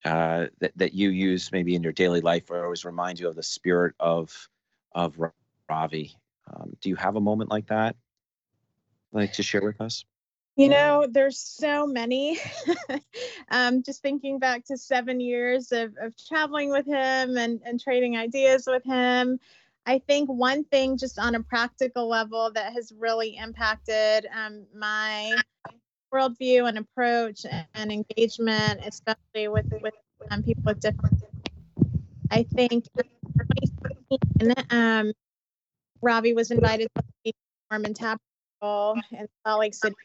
uh, 0.07 0.47
that 0.59 0.71
that 0.77 0.93
you 0.93 1.09
use 1.09 1.51
maybe 1.51 1.75
in 1.75 1.83
your 1.83 1.91
daily 1.91 2.21
life, 2.21 2.49
or 2.49 2.63
always 2.63 2.85
remind 2.85 3.19
you 3.19 3.27
of 3.27 3.35
the 3.35 3.43
spirit 3.43 3.93
of 3.99 4.49
of 4.93 5.19
Ravi. 5.69 6.15
Um, 6.49 6.77
do 6.79 6.89
you 6.89 6.95
have 6.95 7.17
a 7.17 7.21
moment 7.21 7.51
like 7.51 7.67
that? 7.67 7.97
Like 9.11 9.33
to 9.33 9.43
share 9.43 9.61
with 9.61 9.81
us? 9.81 10.05
You 10.55 10.69
know, 10.69 11.05
there's 11.07 11.37
so 11.37 11.85
many. 11.85 12.39
um, 13.51 13.83
just 13.83 14.01
thinking 14.01 14.39
back 14.39 14.65
to 14.65 14.77
seven 14.77 15.19
years 15.19 15.71
of, 15.71 15.93
of 16.01 16.13
traveling 16.27 16.71
with 16.71 16.87
him 16.87 17.37
and, 17.37 17.61
and 17.63 17.79
trading 17.79 18.17
ideas 18.17 18.63
with 18.65 18.83
him. 18.83 19.39
I 19.85 19.99
think 19.99 20.29
one 20.29 20.63
thing, 20.63 20.97
just 20.97 21.19
on 21.19 21.35
a 21.35 21.43
practical 21.43 22.09
level, 22.09 22.51
that 22.55 22.73
has 22.73 22.91
really 22.97 23.37
impacted 23.37 24.25
um, 24.35 24.65
my 24.73 25.35
worldview 26.13 26.67
and 26.67 26.77
approach 26.77 27.45
and 27.73 27.91
engagement, 27.91 28.81
especially 28.85 29.47
with 29.47 29.65
with 29.81 29.93
um, 30.31 30.43
people 30.43 30.63
with 30.65 30.79
different. 30.79 31.21
I 32.31 32.43
think 32.43 32.85
2016, 32.97 34.53
um, 34.69 35.13
Ravi 36.01 36.33
was 36.33 36.51
invited 36.51 36.89
to 36.95 37.03
the 37.23 37.33
Mormon 37.71 37.93
Tabernacle 37.93 39.01
in 39.11 39.27
Salt 39.45 39.59
Lake 39.59 39.73
City, 39.73 39.95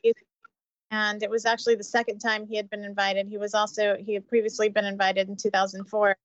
and 0.90 1.22
it 1.22 1.30
was 1.30 1.44
actually 1.46 1.74
the 1.74 1.84
second 1.84 2.18
time 2.18 2.46
he 2.46 2.56
had 2.56 2.70
been 2.70 2.84
invited. 2.84 3.28
He 3.28 3.38
was 3.38 3.54
also 3.54 3.96
he 3.98 4.14
had 4.14 4.28
previously 4.28 4.68
been 4.68 4.84
invited 4.84 5.28
in 5.28 5.36
2004, 5.36 6.16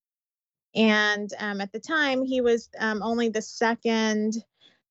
and 0.75 1.29
um, 1.39 1.62
at 1.62 1.72
the 1.72 1.79
time 1.79 2.24
he 2.24 2.41
was 2.41 2.69
um, 2.79 3.01
only 3.01 3.29
the 3.29 3.41
second 3.41 4.36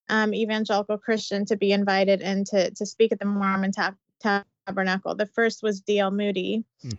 um, 0.09 0.35
evangelical 0.35 0.99
Christian 0.99 1.45
to 1.47 1.57
be 1.57 1.73
invited 1.73 2.23
and 2.23 2.47
to 2.47 2.71
to 2.71 2.87
speak 2.87 3.13
at 3.13 3.19
the 3.19 3.27
Mormon 3.27 3.73
Tab- 3.73 3.97
Tabernacle. 4.67 5.15
The 5.15 5.27
first 5.27 5.63
was 5.63 5.81
D.L. 5.81 6.11
Moody, 6.11 6.65
hmm. 6.83 6.91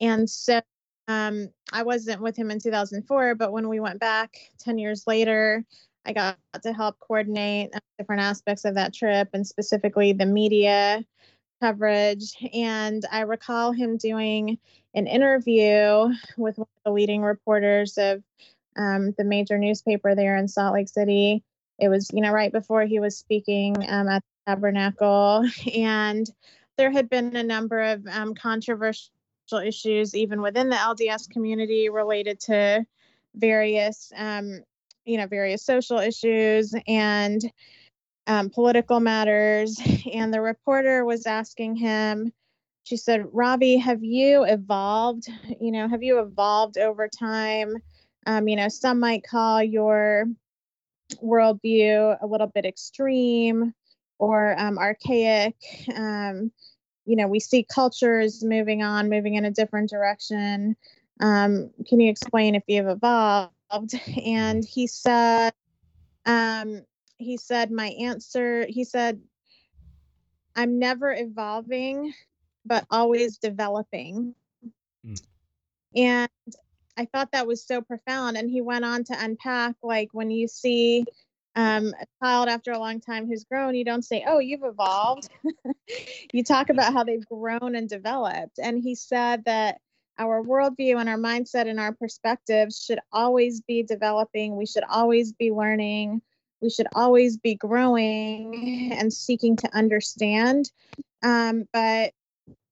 and 0.00 0.28
so 0.28 0.60
um, 1.08 1.48
I 1.72 1.82
wasn't 1.82 2.22
with 2.22 2.36
him 2.36 2.50
in 2.50 2.60
2004, 2.60 3.34
but 3.34 3.52
when 3.52 3.68
we 3.68 3.80
went 3.80 4.00
back 4.00 4.36
10 4.60 4.78
years 4.78 5.06
later, 5.06 5.64
I 6.06 6.12
got 6.12 6.38
to 6.62 6.72
help 6.72 6.98
coordinate 7.00 7.74
uh, 7.74 7.80
different 7.98 8.22
aspects 8.22 8.64
of 8.64 8.74
that 8.74 8.94
trip 8.94 9.28
and 9.32 9.46
specifically 9.46 10.12
the 10.12 10.26
media 10.26 11.04
coverage. 11.60 12.34
And 12.52 13.04
I 13.10 13.20
recall 13.20 13.72
him 13.72 13.96
doing 13.96 14.58
an 14.94 15.06
interview 15.06 16.08
with 16.36 16.58
one 16.58 16.68
of 16.76 16.84
the 16.84 16.92
leading 16.92 17.22
reporters 17.22 17.98
of 17.98 18.22
um, 18.76 19.14
the 19.16 19.24
major 19.24 19.58
newspaper 19.58 20.14
there 20.14 20.36
in 20.36 20.48
Salt 20.48 20.74
Lake 20.74 20.88
City. 20.88 21.42
It 21.78 21.88
was, 21.88 22.10
you 22.12 22.20
know, 22.20 22.32
right 22.32 22.52
before 22.52 22.84
he 22.84 23.00
was 23.00 23.16
speaking 23.16 23.76
um, 23.88 24.08
at 24.08 24.22
the 24.22 24.52
Tabernacle. 24.52 25.44
And 25.74 26.28
there 26.76 26.90
had 26.90 27.08
been 27.08 27.36
a 27.36 27.42
number 27.42 27.80
of 27.80 28.06
um, 28.06 28.34
controversial 28.34 29.10
issues, 29.64 30.14
even 30.14 30.42
within 30.42 30.68
the 30.68 30.76
LDS 30.76 31.28
community, 31.30 31.88
related 31.88 32.40
to 32.40 32.84
various, 33.34 34.12
um, 34.16 34.60
you 35.04 35.18
know, 35.18 35.26
various 35.26 35.62
social 35.62 35.98
issues 35.98 36.74
and 36.86 37.50
um, 38.26 38.50
political 38.50 39.00
matters. 39.00 39.80
And 40.12 40.32
the 40.32 40.40
reporter 40.40 41.04
was 41.04 41.26
asking 41.26 41.76
him, 41.76 42.32
she 42.84 42.96
said, 42.96 43.26
Ravi, 43.32 43.76
have 43.78 44.04
you 44.04 44.44
evolved? 44.44 45.28
You 45.60 45.72
know, 45.72 45.88
have 45.88 46.02
you 46.02 46.20
evolved 46.20 46.78
over 46.78 47.08
time? 47.08 47.74
Um, 48.26 48.46
you 48.48 48.56
know, 48.56 48.68
some 48.68 49.00
might 49.00 49.24
call 49.26 49.62
your 49.62 50.26
worldview 51.22 52.16
a 52.20 52.26
little 52.26 52.46
bit 52.46 52.64
extreme 52.64 53.74
or 54.18 54.58
um, 54.58 54.78
archaic. 54.78 55.56
Um, 55.94 56.50
you 57.06 57.16
know, 57.16 57.26
we 57.26 57.40
see 57.40 57.64
cultures 57.64 58.42
moving 58.42 58.82
on, 58.82 59.10
moving 59.10 59.34
in 59.34 59.44
a 59.44 59.50
different 59.50 59.90
direction. 59.90 60.76
Um, 61.20 61.70
can 61.86 62.00
you 62.00 62.10
explain 62.10 62.54
if 62.54 62.62
you've 62.66 62.88
evolved? 62.88 63.50
And 64.24 64.64
he 64.64 64.86
said, 64.86 65.52
um, 66.26 66.82
he 67.18 67.36
said, 67.36 67.72
my 67.72 67.88
answer, 67.88 68.66
he 68.68 68.84
said, 68.84 69.20
I'm 70.54 70.78
never 70.78 71.12
evolving, 71.12 72.14
but 72.64 72.86
always 72.90 73.38
developing. 73.38 74.34
Mm. 75.04 75.22
And 75.96 76.30
I 76.96 77.06
thought 77.06 77.32
that 77.32 77.46
was 77.46 77.66
so 77.66 77.82
profound. 77.82 78.36
And 78.36 78.48
he 78.48 78.60
went 78.60 78.84
on 78.84 79.04
to 79.04 79.16
unpack 79.18 79.74
like 79.82 80.10
when 80.12 80.30
you 80.30 80.46
see 80.46 81.04
um, 81.56 81.94
a 82.00 82.06
child 82.22 82.48
after 82.48 82.72
a 82.72 82.78
long 82.78 83.00
time 83.00 83.26
who's 83.26 83.44
grown, 83.44 83.74
you 83.74 83.84
don't 83.84 84.04
say, 84.04 84.24
Oh, 84.26 84.38
you've 84.38 84.64
evolved. 84.64 85.28
you 86.32 86.42
talk 86.42 86.70
about 86.70 86.92
how 86.92 87.04
they've 87.04 87.26
grown 87.26 87.76
and 87.76 87.88
developed. 87.88 88.58
And 88.62 88.82
he 88.82 88.94
said 88.94 89.44
that 89.44 89.78
our 90.18 90.42
worldview 90.42 90.98
and 91.00 91.08
our 91.08 91.18
mindset 91.18 91.68
and 91.68 91.80
our 91.80 91.92
perspectives 91.92 92.82
should 92.84 93.00
always 93.12 93.60
be 93.60 93.82
developing. 93.82 94.56
We 94.56 94.66
should 94.66 94.84
always 94.88 95.32
be 95.32 95.50
learning. 95.50 96.22
We 96.60 96.70
should 96.70 96.86
always 96.94 97.36
be 97.36 97.54
growing 97.54 98.92
and 98.92 99.12
seeking 99.12 99.56
to 99.56 99.76
understand. 99.76 100.70
Um, 101.22 101.64
but 101.72 102.12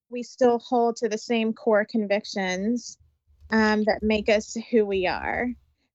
we 0.08 0.22
still 0.22 0.58
hold 0.58 0.96
to 0.96 1.08
the 1.08 1.18
same 1.18 1.52
core 1.52 1.84
convictions 1.84 2.98
um, 3.50 3.84
that 3.84 4.02
make 4.02 4.28
us 4.28 4.56
who 4.70 4.84
we 4.86 5.06
are. 5.06 5.48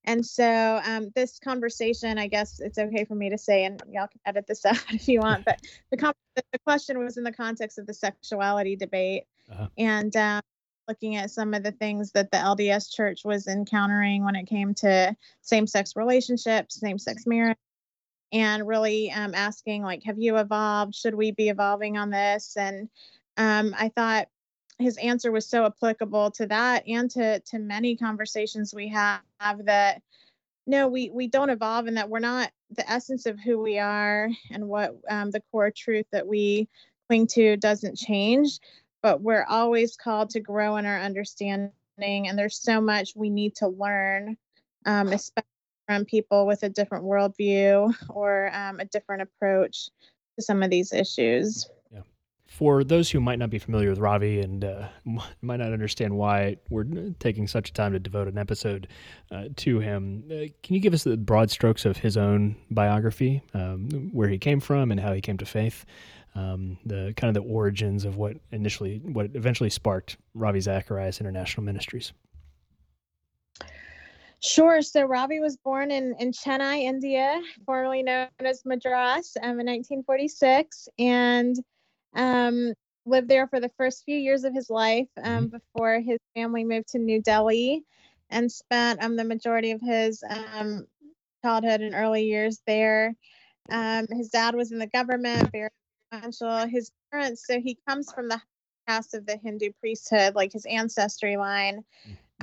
And 0.07 0.25
so 0.25 0.79
um, 0.85 1.11
this 1.15 1.37
conversation, 1.37 2.17
I 2.17 2.27
guess 2.27 2.61
it's 2.61 2.77
okay 2.77 3.03
for 3.03 3.13
me 3.13 3.29
to 3.29 3.37
say, 3.37 3.65
and 3.65 3.81
y'all 3.91 4.07
can 4.07 4.21
edit 4.25 4.47
this 4.47 4.65
out 4.65 4.81
if 4.89 5.07
you 5.07 5.19
want, 5.19 5.45
but 5.45 5.59
the, 5.91 5.97
com- 5.97 6.13
the 6.35 6.59
question 6.59 6.97
was 6.97 7.17
in 7.17 7.23
the 7.23 7.31
context 7.31 7.77
of 7.77 7.85
the 7.85 7.93
sexuality 7.93 8.77
debate 8.77 9.25
uh-huh. 9.51 9.67
and 9.77 10.15
um, 10.15 10.41
looking 10.87 11.17
at 11.17 11.29
some 11.29 11.53
of 11.53 11.61
the 11.61 11.73
things 11.73 12.13
that 12.13 12.31
the 12.31 12.37
LDS 12.37 12.93
church 12.95 13.25
was 13.25 13.47
encountering 13.47 14.23
when 14.23 14.37
it 14.37 14.47
came 14.47 14.73
to 14.75 15.13
same-sex 15.41 15.97
relationships, 15.97 16.79
same-sex 16.79 17.27
marriage, 17.27 17.57
and 18.31 18.65
really 18.65 19.11
um, 19.11 19.35
asking 19.35 19.83
like, 19.83 20.03
have 20.03 20.19
you 20.19 20.37
evolved? 20.37 20.95
Should 20.95 21.15
we 21.15 21.31
be 21.31 21.49
evolving 21.49 21.97
on 21.97 22.11
this? 22.11 22.55
And 22.57 22.87
um, 23.35 23.75
I 23.77 23.89
thought 23.89 24.29
his 24.79 24.97
answer 24.97 25.31
was 25.31 25.47
so 25.47 25.65
applicable 25.65 26.31
to 26.31 26.45
that 26.47 26.87
and 26.87 27.09
to 27.11 27.39
to 27.41 27.59
many 27.59 27.95
conversations 27.95 28.73
we 28.73 28.87
have 28.87 29.21
that 29.63 30.01
no 30.67 30.87
we 30.87 31.09
we 31.09 31.27
don't 31.27 31.49
evolve 31.49 31.87
and 31.87 31.97
that 31.97 32.09
we're 32.09 32.19
not 32.19 32.51
the 32.71 32.89
essence 32.89 33.25
of 33.25 33.39
who 33.39 33.59
we 33.59 33.79
are 33.79 34.29
and 34.51 34.67
what 34.67 34.95
um, 35.09 35.31
the 35.31 35.41
core 35.51 35.71
truth 35.71 36.05
that 36.11 36.27
we 36.27 36.67
cling 37.07 37.27
to 37.27 37.57
doesn't 37.57 37.97
change. 37.97 38.59
But 39.01 39.21
we're 39.21 39.45
always 39.45 39.95
called 39.95 40.31
to 40.31 40.39
grow 40.39 40.75
in 40.77 40.85
our 40.85 40.99
understanding 40.99 41.71
and 41.99 42.37
there's 42.37 42.59
so 42.59 42.81
much 42.81 43.13
we 43.15 43.29
need 43.29 43.55
to 43.55 43.67
learn 43.67 44.37
um, 44.85 45.07
especially 45.09 45.47
from 45.87 46.05
people 46.05 46.45
with 46.45 46.63
a 46.63 46.69
different 46.69 47.05
worldview 47.05 47.93
or 48.09 48.53
um, 48.53 48.79
a 48.79 48.85
different 48.85 49.21
approach 49.21 49.89
to 50.37 50.43
some 50.43 50.61
of 50.61 50.69
these 50.69 50.93
issues 50.93 51.69
for 52.57 52.83
those 52.83 53.11
who 53.11 53.19
might 53.19 53.37
not 53.37 53.51
be 53.51 53.59
familiar 53.59 53.91
with 53.91 53.99
Ravi 53.99 54.39
and 54.39 54.65
uh, 54.65 54.87
might 55.41 55.57
not 55.57 55.71
understand 55.71 56.17
why 56.17 56.57
we're 56.71 56.85
taking 57.19 57.45
such 57.47 57.69
a 57.69 57.73
time 57.73 57.93
to 57.93 57.99
devote 57.99 58.27
an 58.27 58.39
episode 58.39 58.87
uh, 59.29 59.43
to 59.57 59.79
him, 59.79 60.23
uh, 60.31 60.49
can 60.63 60.73
you 60.73 60.79
give 60.79 60.91
us 60.95 61.03
the 61.03 61.15
broad 61.15 61.51
strokes 61.51 61.85
of 61.85 61.97
his 61.97 62.17
own 62.17 62.55
biography, 62.71 63.43
um, 63.53 64.09
where 64.11 64.27
he 64.27 64.39
came 64.39 64.59
from 64.59 64.89
and 64.89 64.99
how 64.99 65.13
he 65.13 65.21
came 65.21 65.37
to 65.37 65.45
faith, 65.45 65.85
um, 66.33 66.79
the 66.83 67.13
kind 67.15 67.29
of 67.29 67.35
the 67.35 67.47
origins 67.47 68.05
of 68.05 68.15
what 68.15 68.37
initially, 68.51 69.01
what 69.03 69.29
eventually 69.35 69.69
sparked 69.69 70.17
Ravi 70.33 70.59
Zacharias 70.59 71.19
International 71.19 71.63
Ministries? 71.63 72.11
Sure. 74.39 74.81
So 74.81 75.03
Ravi 75.03 75.39
was 75.39 75.57
born 75.57 75.91
in, 75.91 76.15
in 76.19 76.31
Chennai, 76.31 76.81
India, 76.81 77.39
formerly 77.67 78.01
known 78.01 78.27
as 78.39 78.65
Madras, 78.65 79.37
um, 79.43 79.59
in 79.59 79.67
1946. 79.67 80.89
And 80.97 81.55
um, 82.17 82.73
lived 83.05 83.29
there 83.29 83.47
for 83.47 83.59
the 83.59 83.71
first 83.77 84.03
few 84.03 84.17
years 84.17 84.43
of 84.43 84.53
his 84.53 84.69
life 84.69 85.07
um, 85.23 85.47
mm-hmm. 85.47 85.57
before 85.57 85.99
his 85.99 86.19
family 86.35 86.65
moved 86.65 86.89
to 86.89 86.99
New 86.99 87.21
Delhi 87.21 87.83
and 88.29 88.51
spent 88.51 89.01
um, 89.01 89.15
the 89.15 89.23
majority 89.23 89.71
of 89.71 89.79
his 89.79 90.23
um, 90.29 90.85
childhood 91.43 91.81
and 91.81 91.95
early 91.95 92.25
years 92.25 92.61
there. 92.67 93.15
Um, 93.69 94.07
his 94.11 94.29
dad 94.29 94.55
was 94.55 94.71
in 94.71 94.79
the 94.79 94.87
government, 94.87 95.49
very 95.51 95.69
influential. 96.11 96.67
His 96.67 96.91
parents, 97.11 97.45
so 97.47 97.59
he 97.59 97.77
comes 97.87 98.11
from 98.11 98.27
the 98.27 98.41
house 98.87 99.13
of 99.13 99.25
the 99.25 99.37
Hindu 99.37 99.71
priesthood, 99.79 100.35
like 100.35 100.51
his 100.51 100.65
ancestry 100.65 101.37
line, 101.37 101.83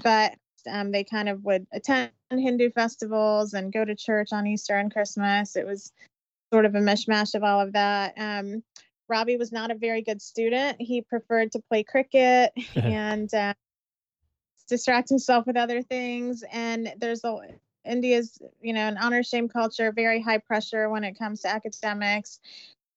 but 0.02 0.34
um, 0.70 0.92
they 0.92 1.04
kind 1.04 1.28
of 1.28 1.44
would 1.44 1.66
attend 1.72 2.10
Hindu 2.30 2.70
festivals 2.70 3.54
and 3.54 3.72
go 3.72 3.84
to 3.84 3.94
church 3.94 4.28
on 4.32 4.46
Easter 4.46 4.76
and 4.76 4.92
Christmas. 4.92 5.56
It 5.56 5.66
was 5.66 5.92
sort 6.52 6.64
of 6.64 6.74
a 6.74 6.80
mishmash 6.80 7.34
of 7.34 7.42
all 7.42 7.60
of 7.60 7.72
that. 7.72 8.14
Um, 8.16 8.62
Ravi 9.08 9.37
was 9.37 9.52
not 9.52 9.70
a 9.70 9.75
very 9.75 10.02
good 10.02 10.23
student. 10.23 10.76
He 10.80 11.02
preferred 11.02 11.52
to 11.52 11.61
play 11.68 11.82
cricket 11.82 12.52
and 12.75 13.32
uh, 13.32 13.54
distract 14.68 15.08
himself 15.08 15.46
with 15.46 15.56
other 15.56 15.82
things. 15.82 16.42
And 16.50 16.94
there's 16.99 17.25
a 17.25 17.38
India's, 17.84 18.38
you 18.62 18.73
know, 18.73 18.80
an 18.88 18.96
honor 18.96 19.23
shame 19.23 19.49
culture, 19.49 19.92
very 19.92 20.20
high 20.20 20.38
pressure 20.38 20.88
when 20.88 21.04
it 21.04 21.18
comes 21.18 21.42
to 21.42 21.49
academics. 21.49 22.40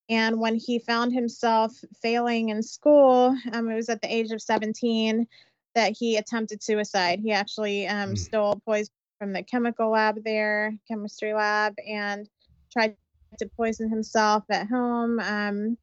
And 0.10 0.40
when 0.40 0.56
he 0.56 0.80
found 0.80 1.14
himself 1.14 1.74
failing 2.02 2.50
in 2.50 2.64
school, 2.64 3.36
um, 3.52 3.70
it 3.70 3.76
was 3.76 3.90
at 3.90 4.02
the 4.02 4.14
age 4.14 4.32
of 4.32 4.42
17 4.42 5.28
that 5.76 5.96
he 5.98 6.16
attempted 6.16 6.64
suicide. 6.64 7.20
He 7.20 7.34
actually 7.34 7.88
um, 7.88 8.12
mm. 8.12 8.18
stole 8.18 8.62
poison 8.66 8.94
from 9.20 9.34
the 9.34 9.44
chemical 9.44 9.92
lab 9.92 10.24
there, 10.24 10.74
chemistry 10.88 11.34
lab, 11.34 11.76
and 11.86 12.30
tried 12.72 12.96
to 13.39 13.50
poison 13.57 13.89
himself 13.89 14.43
at 14.50 14.67
home 14.67 15.19
um, 15.19 15.77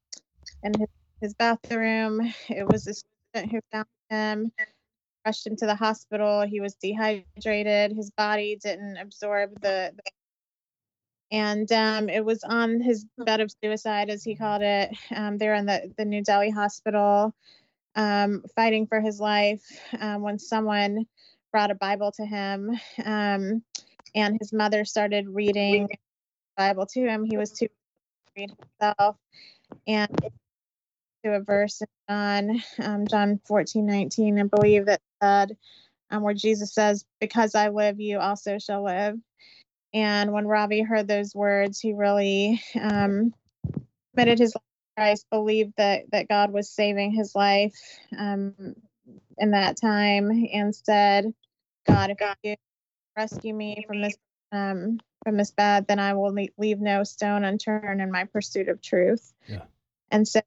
in 0.62 0.72
his, 0.78 0.88
his 1.20 1.34
bathroom. 1.34 2.32
It 2.48 2.66
was 2.70 2.86
a 2.86 2.94
student 2.94 3.52
who 3.52 3.60
found 3.72 3.86
him, 4.10 4.52
rushed 5.26 5.46
him 5.46 5.56
to 5.56 5.66
the 5.66 5.74
hospital. 5.74 6.42
He 6.42 6.60
was 6.60 6.74
dehydrated. 6.74 7.92
His 7.92 8.10
body 8.10 8.58
didn't 8.62 8.96
absorb 8.96 9.60
the, 9.60 9.92
the 9.94 10.02
and 11.30 11.70
um, 11.72 12.08
it 12.08 12.24
was 12.24 12.44
on 12.44 12.80
his 12.80 13.06
bed 13.18 13.40
of 13.40 13.52
suicide, 13.62 14.08
as 14.08 14.22
he 14.22 14.36
called 14.36 14.62
it, 14.62 14.96
um, 15.14 15.36
there 15.36 15.54
in 15.54 15.66
the, 15.66 15.92
the 15.96 16.04
New 16.04 16.22
Delhi 16.22 16.50
hospital, 16.50 17.34
um, 17.96 18.44
fighting 18.54 18.86
for 18.86 19.00
his 19.00 19.18
life 19.18 19.64
um, 20.00 20.22
when 20.22 20.38
someone 20.38 21.06
brought 21.50 21.72
a 21.72 21.74
Bible 21.74 22.12
to 22.12 22.24
him. 22.24 22.78
Um, 23.04 23.64
and 24.14 24.36
his 24.38 24.52
mother 24.52 24.84
started 24.84 25.28
reading 25.28 25.88
Bible 26.56 26.86
to 26.86 27.00
him. 27.00 27.24
He 27.24 27.36
was 27.36 27.52
too 27.52 27.68
read 28.36 28.50
himself. 28.80 29.16
And 29.86 30.08
to 31.24 31.34
a 31.34 31.40
verse 31.40 31.80
in 31.80 31.88
John, 32.08 32.62
um, 32.82 33.06
John 33.06 33.40
14, 33.46 33.84
19, 33.86 34.38
I 34.38 34.42
believe 34.44 34.86
that 34.86 35.00
said, 35.22 35.56
um, 36.10 36.22
where 36.22 36.34
Jesus 36.34 36.74
says, 36.74 37.04
Because 37.20 37.54
I 37.54 37.68
live, 37.68 38.00
you 38.00 38.18
also 38.18 38.58
shall 38.58 38.84
live. 38.84 39.18
And 39.92 40.32
when 40.32 40.46
Ravi 40.46 40.82
heard 40.82 41.08
those 41.08 41.34
words, 41.34 41.80
he 41.80 41.92
really 41.92 42.60
um, 42.80 43.32
committed 44.12 44.38
his 44.38 44.54
life 44.54 44.62
to 44.62 45.00
Christ, 45.00 45.26
believed 45.30 45.74
that 45.76 46.02
that 46.10 46.28
God 46.28 46.52
was 46.52 46.68
saving 46.68 47.12
his 47.12 47.34
life 47.34 47.76
um, 48.18 48.74
in 49.38 49.52
that 49.52 49.80
time, 49.80 50.30
and 50.52 50.74
said, 50.74 51.32
"God, 51.86 52.10
if 52.10 52.36
you 52.42 52.56
rescue 53.16 53.54
me 53.54 53.84
from 53.86 54.02
this 54.02 54.16
um, 54.50 54.98
from 55.24 55.36
this 55.36 55.50
bad, 55.50 55.86
then 55.86 55.98
I 55.98 56.12
will 56.12 56.34
leave 56.58 56.80
no 56.80 57.02
stone 57.02 57.44
unturned 57.44 58.00
in 58.00 58.12
my 58.12 58.24
pursuit 58.24 58.68
of 58.68 58.80
truth." 58.80 59.32
Yeah. 59.48 59.62
And 60.10 60.28
so, 60.28 60.40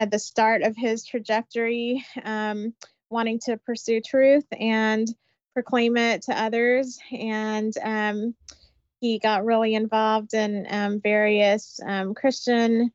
at 0.00 0.10
the 0.10 0.18
start 0.18 0.62
of 0.62 0.76
his 0.76 1.04
trajectory, 1.04 2.04
um, 2.24 2.74
wanting 3.10 3.40
to 3.40 3.58
pursue 3.58 4.00
truth 4.00 4.46
and 4.58 5.06
proclaim 5.52 5.96
it 5.96 6.22
to 6.22 6.40
others, 6.40 6.98
and 7.10 7.74
um, 7.82 8.34
he 9.00 9.18
got 9.18 9.44
really 9.44 9.74
involved 9.74 10.32
in 10.32 10.66
um, 10.70 11.00
various 11.00 11.80
um, 11.84 12.14
Christian 12.14 12.92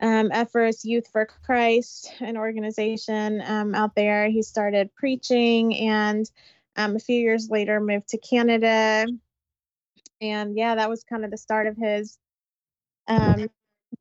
um, 0.00 0.30
efforts, 0.32 0.84
Youth 0.84 1.08
for 1.10 1.26
Christ, 1.26 2.12
an 2.20 2.36
organization 2.36 3.42
um, 3.44 3.74
out 3.74 3.94
there. 3.94 4.28
He 4.28 4.42
started 4.42 4.94
preaching 4.94 5.74
and 5.76 6.30
um, 6.76 6.96
a 6.96 7.00
few 7.00 7.18
years 7.18 7.48
later 7.50 7.80
moved 7.80 8.08
to 8.10 8.18
Canada. 8.18 9.06
And 10.20 10.56
yeah, 10.56 10.74
that 10.74 10.88
was 10.88 11.04
kind 11.04 11.24
of 11.24 11.30
the 11.30 11.38
start 11.38 11.66
of 11.66 11.76
his 11.76 12.18
um, 13.06 13.48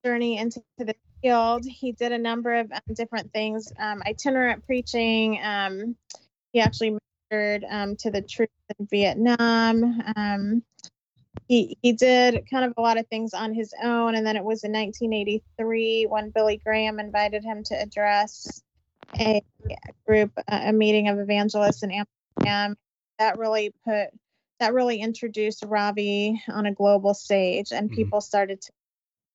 journey 0.06 0.38
into 0.38 0.62
the 0.78 0.96
field. 1.22 1.66
He 1.66 1.92
did 1.92 2.12
a 2.12 2.18
number 2.18 2.54
of 2.54 2.72
um, 2.72 2.94
different 2.94 3.32
things, 3.32 3.72
um, 3.80 4.02
itinerant 4.06 4.66
preaching. 4.66 5.40
Um, 5.44 5.96
he 6.54 6.60
actually 6.60 6.98
ministered 7.32 7.66
to 8.00 8.12
the 8.12 8.22
troops 8.22 8.54
in 8.80 8.88
Vietnam 8.88 10.64
he 11.48 11.78
he 11.82 11.94
did 11.94 12.46
kind 12.50 12.66
of 12.66 12.74
a 12.78 12.82
lot 12.82 12.98
of 12.98 13.08
things 13.08 13.34
on 13.34 13.54
his 13.54 13.74
own 13.82 14.16
and 14.16 14.26
then 14.26 14.36
it 14.36 14.44
was 14.44 14.64
in 14.64 14.72
1983 14.72 16.06
when 16.10 16.30
billy 16.30 16.58
graham 16.58 17.00
invited 17.00 17.44
him 17.44 17.64
to 17.64 17.80
address 17.80 18.62
a 19.20 19.42
group 20.06 20.32
a 20.48 20.74
meeting 20.74 21.08
of 21.08 21.20
evangelists 21.20 21.84
in 21.84 21.92
amsterdam 21.92 22.76
that 23.20 23.38
really 23.38 23.74
put 23.86 24.10
that 24.60 24.74
really 24.74 25.02
introduced 25.02 25.64
ravi 25.68 26.42
on 26.48 26.66
a 26.66 26.74
global 26.74 27.14
stage 27.14 27.72
and 27.72 27.88
mm-hmm. 27.88 27.96
people 27.96 28.22
started 28.22 28.62
to 28.62 28.72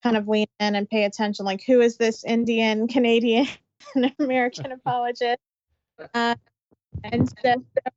kind 0.03 0.17
of 0.17 0.27
lean 0.27 0.47
in 0.61 0.75
and 0.75 0.89
pay 0.89 1.05
attention 1.05 1.45
like 1.45 1.63
who 1.67 1.81
is 1.81 1.97
this 1.97 2.25
indian 2.25 2.89
canadian 2.97 3.47
american 4.19 4.73
apologist 4.73 5.39
uh, 6.15 6.35
and 7.05 7.29
so 7.29 7.51
a 7.77 7.93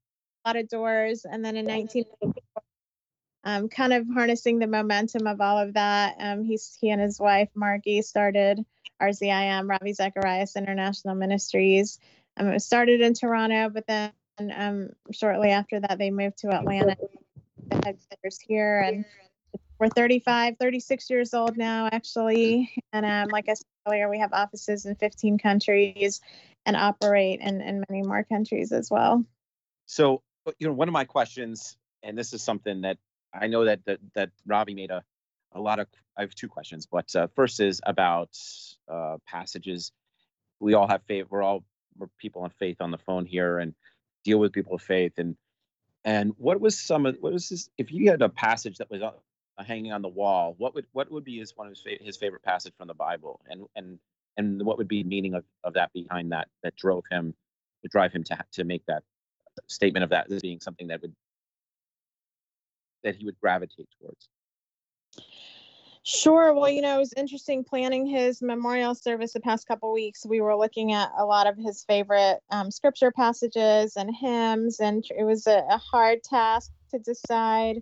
lot 0.46 0.56
of 0.56 0.68
doors 0.68 1.26
and 1.26 1.44
then 1.44 1.56
in 1.56 1.66
1984 1.66 2.64
um, 3.46 3.70
kind 3.70 3.94
of 3.94 4.08
harnessing 4.12 4.58
the 4.58 4.68
momentum 4.68 5.28
of 5.28 5.40
all 5.40 5.60
of 5.60 5.76
that. 5.76 6.16
Um, 6.20 6.44
he's 6.44 6.76
he 6.82 6.90
and 6.90 7.00
his 7.00 7.20
wife 7.20 7.50
Margie 7.54 8.02
started 8.02 8.66
RZIM, 9.02 9.70
Ravi 9.70 9.94
Zacharias 9.94 10.56
International 10.56 11.16
Ministries. 11.16 12.00
Um, 12.38 12.48
it 12.48 12.54
was 12.54 12.66
started 12.66 13.02
in 13.02 13.14
Toronto, 13.14 13.70
but 13.70 13.86
then 13.88 14.12
um, 14.54 14.90
shortly 15.12 15.52
after 15.52 15.80
that 15.80 15.98
they 16.00 16.10
moved 16.10 16.40
to 16.40 16.50
Atlanta, 16.50 16.98
the 17.70 17.76
headquarters 17.76 18.40
here, 18.40 18.80
and 18.80 19.06
we're 19.80 19.90
35, 19.90 20.56
36 20.60 21.10
years 21.10 21.34
old 21.34 21.58
now 21.58 21.90
actually. 21.92 22.72
And 22.94 23.06
um, 23.06 23.28
like 23.30 23.50
I 23.50 23.54
said 23.54 23.66
earlier, 23.88 24.10
we 24.10 24.20
have 24.20 24.34
offices 24.34 24.86
in 24.86 24.96
15 24.96 25.38
countries 25.38 26.22
and 26.66 26.76
operate 26.76 27.42
in, 27.42 27.62
in 27.62 27.84
many 27.90 28.04
more 28.04 28.24
countries 28.24 28.72
as 28.72 28.90
well. 28.90 29.24
So, 29.86 30.22
you 30.60 30.68
know, 30.68 30.74
one 30.74 30.88
of 30.88 30.94
my 30.94 31.06
questions, 31.06 31.78
and 32.04 32.18
this 32.18 32.34
is 32.34 32.42
something 32.42 32.82
that 32.82 32.98
I 33.34 33.48
know 33.48 33.66
that 33.66 33.84
that, 33.86 34.00
that 34.16 34.30
Ravi 34.46 34.74
made 34.74 34.92
a, 34.92 35.04
a 35.54 35.60
lot 35.60 35.80
of. 35.80 35.88
I 36.18 36.22
have 36.22 36.34
two 36.34 36.48
questions, 36.48 36.88
but 36.90 37.14
uh, 37.16 37.28
first 37.36 37.60
is 37.60 37.82
about 37.86 38.30
uh, 38.88 39.18
passages. 39.28 39.92
We 40.60 40.74
all 40.74 40.88
have 40.88 41.02
faith. 41.08 41.26
We're 41.30 41.44
all 41.44 41.64
we're 41.98 42.08
people 42.18 42.46
of 42.46 42.54
faith 42.54 42.78
on 42.80 42.92
the 42.92 42.98
phone 42.98 43.26
here 43.26 43.60
and 43.60 43.74
deal 44.24 44.40
with 44.40 44.54
people 44.54 44.76
of 44.76 44.82
faith. 44.82 45.14
And 45.18 45.36
and 46.06 46.34
what 46.38 46.62
was 46.62 46.80
some 46.80 47.08
of 47.08 47.18
what 47.20 47.34
was 47.34 47.50
this? 47.50 47.70
If 47.78 47.92
you 47.92 48.12
had 48.12 48.22
a 48.22 48.30
passage 48.30 48.78
that 48.78 48.92
was 48.92 49.02
uh, 49.02 49.12
hanging 49.64 49.92
on 49.92 50.04
the 50.04 50.08
wall, 50.08 50.54
what 50.60 50.76
would 50.76 50.86
what 50.94 51.12
would 51.12 51.24
be 51.24 51.40
his 51.40 51.54
one 51.58 51.68
of 51.68 51.74
his, 51.74 51.84
his 52.00 52.16
favorite 52.16 52.44
passage 52.44 52.74
from 52.78 52.88
the 52.88 52.94
Bible? 52.94 53.42
And 53.48 53.66
and 53.76 53.98
and 54.38 54.64
what 54.64 54.78
would 54.78 54.88
be 54.88 55.04
meaning 55.04 55.34
of, 55.34 55.44
of 55.64 55.74
that 55.74 55.92
behind 55.94 56.32
that 56.32 56.48
that 56.62 56.76
drove 56.76 57.04
him 57.10 57.34
to 57.82 57.90
drive 57.90 58.14
him 58.14 58.24
to 58.26 58.38
to 58.54 58.64
make 58.64 58.86
that 58.86 59.04
statement 59.68 60.04
of 60.04 60.12
that 60.12 60.32
as 60.32 60.42
being 60.44 60.60
something 60.60 60.88
that 60.88 61.02
would 61.02 61.16
that 63.04 63.16
he 63.16 63.26
would 63.26 63.40
gravitate 63.42 63.90
towards? 64.00 64.30
Sure. 66.08 66.54
Well, 66.54 66.70
you 66.70 66.82
know, 66.84 66.98
it 66.98 67.00
was 67.00 67.14
interesting 67.18 67.64
planning 67.64 68.06
his 68.06 68.40
memorial 68.40 68.94
service 68.94 69.34
the 69.34 69.40
past 69.40 69.68
couple 69.68 69.92
weeks. 69.92 70.24
We 70.24 70.40
were 70.40 70.56
looking 70.56 70.92
at 70.92 71.10
a 71.18 71.26
lot 71.26 71.48
of 71.48 71.58
his 71.58 71.84
favorite 71.84 72.42
um, 72.52 72.70
scripture 72.70 73.10
passages 73.12 73.98
and 73.98 74.16
hymns, 74.16 74.80
and 74.80 75.04
it 75.18 75.24
was 75.24 75.48
a, 75.48 75.64
a 75.68 75.80
hard 75.80 76.22
task 76.22 76.72
to 76.92 77.00
decide, 77.00 77.82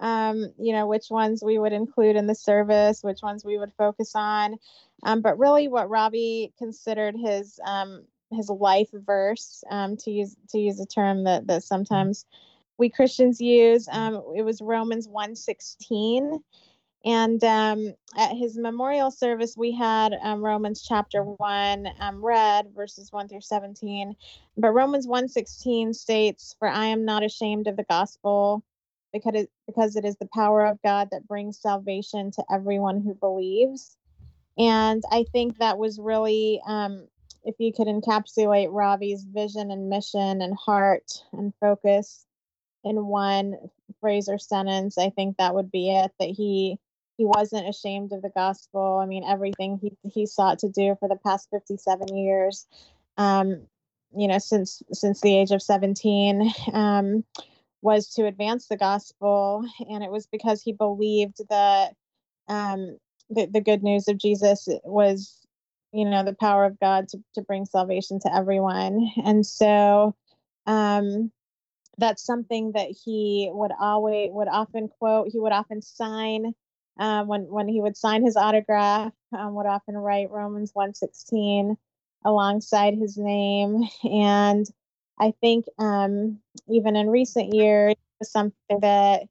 um, 0.00 0.54
you 0.58 0.72
know, 0.72 0.86
which 0.86 1.10
ones 1.10 1.42
we 1.44 1.58
would 1.58 1.74
include 1.74 2.16
in 2.16 2.26
the 2.26 2.34
service, 2.34 3.02
which 3.02 3.20
ones 3.22 3.44
we 3.44 3.58
would 3.58 3.74
focus 3.76 4.12
on. 4.14 4.56
Um, 5.02 5.20
but 5.20 5.38
really, 5.38 5.68
what 5.68 5.90
Ravi 5.90 6.54
considered 6.56 7.16
his 7.16 7.60
um, 7.66 8.06
his 8.30 8.48
life 8.48 8.88
verse, 8.94 9.62
um, 9.70 9.98
to 9.98 10.10
use 10.10 10.34
to 10.48 10.58
use 10.58 10.80
a 10.80 10.86
term 10.86 11.24
that 11.24 11.46
that 11.48 11.64
sometimes 11.64 12.24
we 12.78 12.88
Christians 12.88 13.42
use. 13.42 13.88
Um, 13.92 14.22
it 14.34 14.42
was 14.42 14.62
Romans 14.62 15.06
1:16. 15.06 16.42
And 17.04 17.42
um, 17.42 17.94
at 18.16 18.36
his 18.36 18.56
memorial 18.56 19.10
service, 19.10 19.56
we 19.56 19.72
had 19.72 20.14
um, 20.22 20.44
Romans 20.44 20.84
chapter 20.86 21.24
1 21.24 21.88
um, 21.98 22.24
read, 22.24 22.68
verses 22.74 23.10
1 23.10 23.28
through 23.28 23.40
17. 23.40 24.14
But 24.56 24.70
Romans 24.70 25.06
1:16 25.06 25.94
states, 25.94 26.54
For 26.58 26.68
I 26.68 26.86
am 26.86 27.04
not 27.04 27.24
ashamed 27.24 27.66
of 27.66 27.76
the 27.76 27.84
gospel, 27.84 28.62
because 29.12 29.34
it, 29.34 29.50
because 29.66 29.96
it 29.96 30.04
is 30.04 30.16
the 30.16 30.28
power 30.32 30.64
of 30.64 30.82
God 30.82 31.08
that 31.10 31.26
brings 31.26 31.58
salvation 31.58 32.30
to 32.32 32.44
everyone 32.52 33.00
who 33.00 33.14
believes. 33.14 33.96
And 34.56 35.02
I 35.10 35.24
think 35.32 35.58
that 35.58 35.78
was 35.78 35.98
really, 35.98 36.60
um, 36.66 37.08
if 37.44 37.56
you 37.58 37.72
could 37.72 37.88
encapsulate 37.88 38.68
Ravi's 38.70 39.24
vision 39.24 39.70
and 39.70 39.88
mission 39.88 40.40
and 40.40 40.54
heart 40.56 41.24
and 41.32 41.52
focus 41.58 42.26
in 42.84 43.06
one 43.06 43.56
phrase 44.00 44.28
or 44.28 44.38
sentence, 44.38 44.98
I 44.98 45.10
think 45.10 45.38
that 45.38 45.54
would 45.54 45.70
be 45.72 45.90
it. 45.90 46.12
That 46.20 46.28
he 46.28 46.78
he 47.16 47.24
wasn't 47.24 47.68
ashamed 47.68 48.12
of 48.12 48.22
the 48.22 48.30
gospel. 48.30 48.98
I 49.02 49.06
mean, 49.06 49.24
everything 49.24 49.78
he 49.80 49.92
he 50.12 50.26
sought 50.26 50.60
to 50.60 50.68
do 50.68 50.96
for 50.98 51.08
the 51.08 51.16
past 51.16 51.48
57 51.50 52.16
years, 52.16 52.66
um, 53.16 53.66
you 54.16 54.28
know, 54.28 54.38
since 54.38 54.82
since 54.92 55.20
the 55.20 55.36
age 55.36 55.50
of 55.50 55.62
17, 55.62 56.52
um, 56.72 57.24
was 57.82 58.08
to 58.14 58.26
advance 58.26 58.66
the 58.66 58.76
gospel, 58.76 59.64
and 59.88 60.02
it 60.02 60.10
was 60.10 60.26
because 60.26 60.62
he 60.62 60.72
believed 60.72 61.38
that 61.50 61.94
um, 62.48 62.98
the, 63.30 63.46
the 63.46 63.60
good 63.60 63.82
news 63.82 64.08
of 64.08 64.18
Jesus 64.18 64.68
was, 64.84 65.46
you 65.92 66.04
know, 66.04 66.24
the 66.24 66.34
power 66.34 66.64
of 66.64 66.80
God 66.80 67.08
to 67.08 67.18
to 67.34 67.42
bring 67.42 67.66
salvation 67.66 68.20
to 68.20 68.34
everyone, 68.34 69.10
and 69.24 69.44
so. 69.46 70.14
Um, 70.66 71.32
that's 71.98 72.24
something 72.24 72.72
that 72.72 72.88
he 73.04 73.50
would 73.52 73.72
always 73.78 74.30
would 74.32 74.48
often 74.48 74.88
quote. 74.88 75.28
He 75.30 75.38
would 75.38 75.52
often 75.52 75.82
sign 75.82 76.54
um, 76.98 77.26
when 77.28 77.42
when 77.42 77.68
he 77.68 77.80
would 77.80 77.96
sign 77.96 78.24
his 78.24 78.36
autograph. 78.36 79.12
Um, 79.36 79.54
would 79.54 79.66
often 79.66 79.96
write 79.96 80.30
Romans 80.30 80.70
one 80.74 80.94
sixteen 80.94 81.76
alongside 82.24 82.94
his 82.94 83.16
name, 83.16 83.82
and 84.04 84.66
I 85.18 85.32
think 85.40 85.66
um, 85.78 86.38
even 86.68 86.96
in 86.96 87.08
recent 87.10 87.54
years, 87.54 87.94
something 88.22 88.80
that 88.80 89.22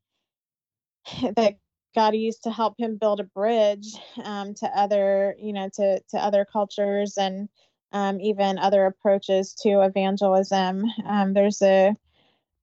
that 1.36 1.58
God 1.94 2.16
used 2.16 2.44
to 2.44 2.52
help 2.52 2.76
him 2.78 2.98
build 2.98 3.20
a 3.20 3.26
bridge 3.26 3.88
um, 4.24 4.54
to 4.56 4.68
other, 4.68 5.36
you 5.40 5.54
know, 5.54 5.70
to 5.76 6.00
to 6.12 6.18
other 6.18 6.46
cultures 6.46 7.18
and 7.18 7.50
um, 7.92 8.22
even 8.22 8.58
other 8.58 8.86
approaches 8.86 9.54
to 9.64 9.82
evangelism. 9.82 10.86
Um, 11.06 11.34
there's 11.34 11.62
a 11.62 11.96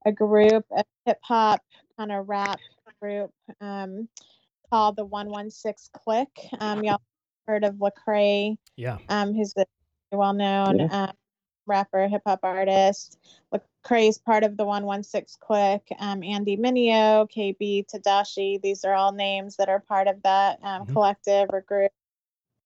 a 0.07 0.13
group, 0.13 0.65
a 0.73 0.85
hip 1.05 1.19
hop 1.23 1.61
kind 1.99 2.13
of 2.13 2.29
rap 2.29 2.59
group 3.01 3.31
um, 3.61 4.09
called 4.71 4.97
the 4.97 5.05
116 5.05 5.91
Clique. 5.93 6.49
Um, 6.61 6.85
y'all 6.85 7.01
heard 7.47 7.65
of 7.65 7.77
Lecrae? 7.77 8.57
Yeah. 8.77 8.99
Um, 9.09 9.35
who's 9.35 9.55
the 9.55 9.67
well 10.13 10.33
known 10.33 10.79
yeah. 10.79 11.05
um, 11.05 11.13
rapper, 11.67 12.09
hip 12.09 12.23
hop 12.27 12.41
artist. 12.43 13.19
Lecrae 13.53 14.09
is 14.09 14.19
part 14.19 14.45
of 14.45 14.57
the 14.57 14.65
116 14.65 15.39
Clique. 15.41 15.89
Um, 15.99 16.23
Andy 16.23 16.57
Mineo, 16.57 17.29
KB 17.31 17.87
Tedashii, 17.87 18.61
these 18.61 18.85
are 18.85 18.95
all 18.95 19.13
names 19.13 19.57
that 19.57 19.69
are 19.69 19.81
part 19.81 20.09
of 20.09 20.23
that 20.23 20.59
um, 20.63 20.83
mm-hmm. 20.83 20.93
collective 20.93 21.49
or 21.53 21.61
group. 21.63 21.93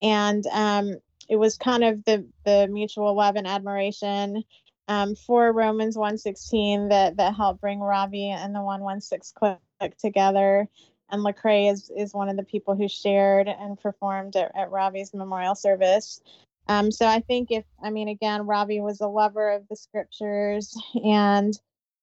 And 0.00 0.44
um, 0.48 0.96
it 1.28 1.36
was 1.36 1.56
kind 1.56 1.84
of 1.84 2.04
the, 2.04 2.26
the 2.44 2.68
mutual 2.70 3.14
love 3.14 3.36
and 3.36 3.46
admiration 3.46 4.44
um, 4.88 5.14
for 5.14 5.52
Romans 5.52 5.96
116 5.96 6.88
that 6.88 7.16
that 7.16 7.34
helped 7.34 7.60
bring 7.60 7.80
Ravi 7.80 8.30
and 8.30 8.54
the 8.54 8.62
116 8.62 9.32
clique 9.34 9.96
together. 9.98 10.68
And 11.12 11.22
Lecrae 11.22 11.70
is 11.70 11.90
is 11.96 12.12
one 12.12 12.28
of 12.28 12.36
the 12.36 12.42
people 12.42 12.74
who 12.74 12.88
shared 12.88 13.48
and 13.48 13.80
performed 13.80 14.34
at, 14.34 14.50
at 14.56 14.72
Ravi's 14.72 15.14
memorial 15.14 15.54
service. 15.54 16.20
Um, 16.68 16.90
so 16.90 17.06
I 17.06 17.20
think 17.20 17.50
if 17.50 17.64
I 17.82 17.90
mean 17.90 18.08
again, 18.08 18.46
Ravi 18.46 18.80
was 18.80 19.00
a 19.00 19.06
lover 19.06 19.50
of 19.50 19.68
the 19.68 19.76
scriptures 19.76 20.76
and 21.04 21.58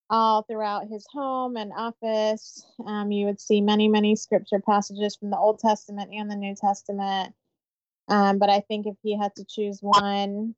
all 0.10 0.43
throughout 0.43 0.88
his 0.88 1.06
home 1.12 1.56
and 1.56 1.72
office, 1.76 2.65
um, 2.86 3.12
you 3.12 3.26
would 3.26 3.39
see 3.39 3.62
many, 3.62 3.88
many 3.88 4.15
scripture 4.15 4.60
passages 4.60 5.15
from 5.15 5.30
the 5.30 5.38
Old 5.38 5.60
Testament 5.60 6.12
and 6.13 6.32
the 6.32 6.36
New 6.36 6.56
Testament. 6.56 7.34
Um, 8.08 8.39
but 8.39 8.50
I 8.50 8.62
think 8.62 8.88
if 8.88 8.95
he 9.04 9.15
had 9.15 9.36
to 9.36 9.45
choose 9.45 9.80
one, 9.82 10.56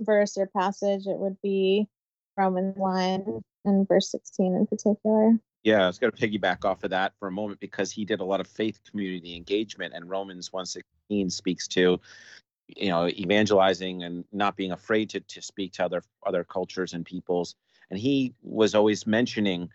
verse 0.00 0.36
or 0.36 0.46
passage, 0.46 1.06
it 1.06 1.16
would 1.16 1.40
be 1.42 1.88
Romans 2.36 2.76
1 2.76 3.42
and 3.64 3.88
verse 3.88 4.10
16 4.10 4.54
in 4.54 4.66
particular. 4.66 5.34
Yeah, 5.66 5.82
I 5.82 5.88
was 5.88 5.98
going 5.98 6.12
to 6.12 6.16
piggyback 6.28 6.64
off 6.64 6.84
of 6.84 6.90
that 6.90 7.14
for 7.18 7.26
a 7.26 7.32
moment 7.32 7.58
because 7.58 7.90
he 7.90 8.04
did 8.04 8.20
a 8.20 8.24
lot 8.24 8.40
of 8.40 8.46
faith 8.46 8.78
community 8.88 9.34
engagement, 9.34 9.94
and 9.94 10.08
Romans 10.08 10.52
1:16 10.52 11.32
speaks 11.32 11.66
to, 11.70 12.00
you 12.68 12.88
know, 12.90 13.08
evangelizing 13.08 14.04
and 14.04 14.24
not 14.32 14.56
being 14.56 14.70
afraid 14.70 15.10
to 15.10 15.20
to 15.20 15.42
speak 15.42 15.72
to 15.74 15.84
other 15.84 16.04
other 16.24 16.44
cultures 16.44 16.94
and 16.94 17.04
peoples. 17.04 17.56
And 17.90 17.98
he 17.98 18.32
was 18.42 18.76
always 18.76 19.08
mentioning, 19.08 19.68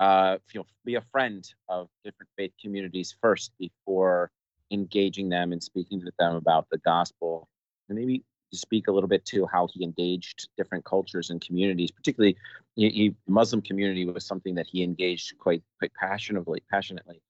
uh, 0.00 0.36
you 0.52 0.60
know, 0.60 0.66
be 0.84 0.96
a 0.96 1.02
friend 1.12 1.50
of 1.70 1.88
different 2.04 2.28
faith 2.36 2.52
communities 2.62 3.16
first 3.22 3.52
before 3.58 4.30
engaging 4.70 5.30
them 5.30 5.52
and 5.52 5.62
speaking 5.62 6.00
to 6.02 6.12
them 6.18 6.36
about 6.36 6.68
the 6.70 6.78
gospel. 6.78 7.48
And 7.88 7.98
maybe 7.98 8.22
speak 8.52 8.88
a 8.88 8.92
little 8.92 9.08
bit 9.08 9.24
to 9.26 9.46
how 9.46 9.68
he 9.72 9.84
engaged 9.84 10.48
different 10.56 10.84
cultures 10.84 11.30
and 11.30 11.40
communities, 11.40 11.90
particularly 11.90 12.36
he, 12.76 13.14
Muslim 13.26 13.60
community 13.60 14.04
was 14.06 14.24
something 14.24 14.54
that 14.54 14.66
he 14.66 14.82
engaged 14.82 15.36
quite 15.38 15.62
quite 15.78 15.92
passionately. 15.94 16.62
Passionately, 16.70 17.20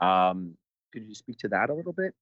um, 0.00 0.56
could 0.92 1.04
you 1.04 1.14
speak 1.14 1.38
to 1.38 1.48
that 1.48 1.70
a 1.70 1.74
little 1.74 1.92
bit? 1.92 2.14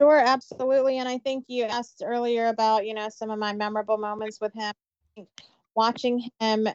Sure, 0.00 0.18
absolutely. 0.18 0.98
And 0.98 1.08
I 1.08 1.18
think 1.18 1.46
you 1.48 1.64
asked 1.64 2.02
earlier 2.04 2.48
about 2.48 2.86
you 2.86 2.94
know 2.94 3.08
some 3.08 3.30
of 3.30 3.38
my 3.38 3.52
memorable 3.52 3.98
moments 3.98 4.40
with 4.40 4.52
him. 4.52 4.72
Watching 5.74 6.30
him 6.40 6.68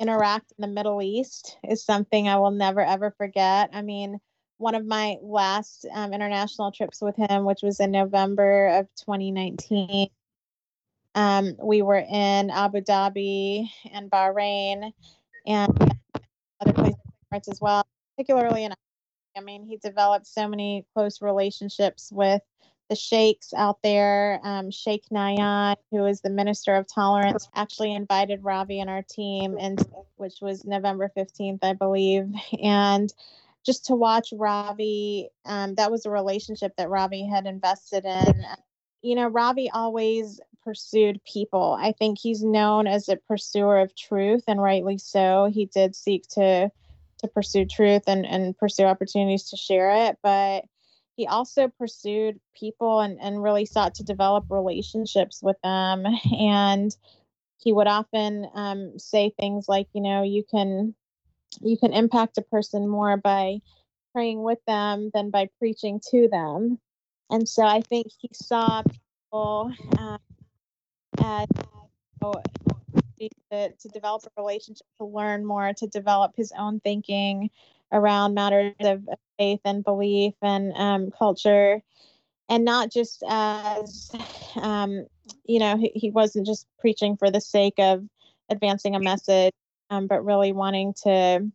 interact 0.00 0.52
in 0.58 0.62
the 0.62 0.74
Middle 0.74 1.02
East 1.02 1.56
is 1.68 1.84
something 1.84 2.28
I 2.28 2.36
will 2.36 2.50
never 2.50 2.80
ever 2.80 3.12
forget. 3.16 3.70
I 3.72 3.82
mean 3.82 4.20
one 4.58 4.74
of 4.74 4.86
my 4.86 5.16
last 5.22 5.86
um, 5.92 6.12
international 6.12 6.72
trips 6.72 7.00
with 7.00 7.16
him, 7.16 7.44
which 7.44 7.60
was 7.62 7.80
in 7.80 7.90
November 7.90 8.68
of 8.68 8.86
2019. 8.96 10.08
Um, 11.14 11.56
we 11.62 11.82
were 11.82 12.04
in 12.08 12.50
Abu 12.50 12.80
Dhabi 12.80 13.68
and 13.92 14.10
Bahrain 14.10 14.92
and 15.46 15.94
other 16.60 16.72
places 16.72 17.48
as 17.48 17.60
well, 17.60 17.86
particularly 18.16 18.64
in. 18.64 18.72
I 19.36 19.40
mean, 19.40 19.66
he 19.66 19.78
developed 19.78 20.28
so 20.28 20.46
many 20.46 20.86
close 20.94 21.20
relationships 21.20 22.12
with 22.12 22.40
the 22.88 22.94
sheikhs 22.94 23.52
out 23.54 23.82
there. 23.82 24.40
Um, 24.44 24.70
Sheikh 24.70 25.04
Nahyan, 25.10 25.76
who 25.90 26.06
is 26.06 26.20
the 26.20 26.30
minister 26.30 26.74
of 26.74 26.86
tolerance, 26.86 27.48
actually 27.54 27.94
invited 27.94 28.44
Ravi 28.44 28.80
and 28.80 28.90
our 28.90 29.02
team, 29.02 29.56
and 29.58 29.84
which 30.16 30.34
was 30.40 30.64
November 30.64 31.10
15th, 31.16 31.60
I 31.62 31.72
believe, 31.72 32.32
and 32.62 33.12
just 33.64 33.86
to 33.86 33.94
watch 33.94 34.28
Ravi, 34.32 35.28
um, 35.44 35.74
that 35.76 35.90
was 35.90 36.06
a 36.06 36.10
relationship 36.10 36.72
that 36.76 36.90
Ravi 36.90 37.26
had 37.26 37.46
invested 37.46 38.04
in. 38.04 38.44
You 39.02 39.14
know, 39.14 39.28
Ravi 39.28 39.70
always 39.70 40.40
pursued 40.62 41.20
people. 41.24 41.76
I 41.78 41.92
think 41.92 42.18
he's 42.18 42.42
known 42.42 42.86
as 42.86 43.08
a 43.08 43.16
pursuer 43.16 43.80
of 43.80 43.94
truth, 43.96 44.44
and 44.46 44.60
rightly 44.60 44.98
so. 44.98 45.50
He 45.52 45.66
did 45.66 45.94
seek 45.94 46.26
to 46.30 46.70
to 47.18 47.28
pursue 47.28 47.64
truth 47.64 48.02
and, 48.06 48.26
and 48.26 48.56
pursue 48.58 48.84
opportunities 48.84 49.50
to 49.50 49.56
share 49.56 50.08
it, 50.08 50.18
but 50.22 50.64
he 51.16 51.26
also 51.26 51.68
pursued 51.68 52.40
people 52.58 53.00
and, 53.00 53.18
and 53.20 53.42
really 53.42 53.66
sought 53.66 53.94
to 53.94 54.04
develop 54.04 54.46
relationships 54.50 55.40
with 55.42 55.56
them. 55.62 56.04
And 56.38 56.94
he 57.58 57.72
would 57.72 57.86
often 57.86 58.46
um, 58.54 58.98
say 58.98 59.32
things 59.38 59.68
like, 59.68 59.86
you 59.94 60.02
know, 60.02 60.22
you 60.22 60.44
can 60.50 60.94
you 61.60 61.76
can 61.76 61.92
impact 61.92 62.38
a 62.38 62.42
person 62.42 62.88
more 62.88 63.16
by 63.16 63.60
praying 64.12 64.42
with 64.42 64.58
them 64.66 65.10
than 65.12 65.30
by 65.30 65.48
preaching 65.58 66.00
to 66.10 66.28
them. 66.28 66.78
And 67.30 67.48
so 67.48 67.64
I 67.64 67.80
think 67.80 68.08
he 68.18 68.30
saw 68.32 68.82
people 68.82 69.72
um, 69.98 70.18
as 71.22 71.48
to, 73.50 73.70
to 73.70 73.88
develop 73.88 74.24
a 74.24 74.40
relationship, 74.40 74.86
to 74.98 75.06
learn 75.06 75.44
more, 75.44 75.72
to 75.74 75.86
develop 75.86 76.32
his 76.36 76.52
own 76.56 76.80
thinking 76.80 77.50
around 77.92 78.34
matters 78.34 78.74
of 78.80 79.08
faith 79.38 79.60
and 79.64 79.84
belief 79.84 80.34
and 80.42 80.72
um, 80.74 81.10
culture. 81.10 81.82
And 82.48 82.64
not 82.64 82.92
just 82.92 83.22
as, 83.26 84.10
um, 84.56 85.06
you 85.44 85.58
know, 85.58 85.76
he, 85.76 85.92
he 85.94 86.10
wasn't 86.10 86.46
just 86.46 86.66
preaching 86.78 87.16
for 87.16 87.30
the 87.30 87.40
sake 87.40 87.74
of 87.78 88.04
advancing 88.50 88.94
a 88.94 89.00
message 89.00 89.54
um, 89.90 90.06
but 90.06 90.24
really 90.24 90.52
wanting 90.52 90.94
to 91.04 91.50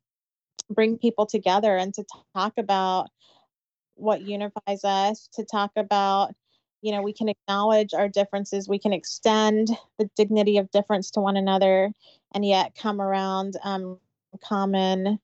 bring 0.69 0.97
people 0.97 1.25
together 1.25 1.75
and 1.77 1.93
to 1.95 2.03
talk 2.35 2.53
about 2.57 3.09
what 3.95 4.21
unifies 4.21 4.83
us, 4.83 5.27
to 5.33 5.43
talk 5.43 5.71
about, 5.75 6.33
you 6.81 6.91
know, 6.91 7.01
we 7.01 7.13
can 7.13 7.29
acknowledge 7.29 7.93
our 7.93 8.07
differences, 8.07 8.69
we 8.69 8.79
can 8.79 8.93
extend 8.93 9.69
the 9.97 10.09
dignity 10.15 10.57
of 10.57 10.71
difference 10.71 11.11
to 11.11 11.19
one 11.19 11.35
another, 11.37 11.91
and 12.33 12.45
yet 12.45 12.75
come 12.75 13.01
around 13.01 13.55
um, 13.63 13.99
common 14.43 15.19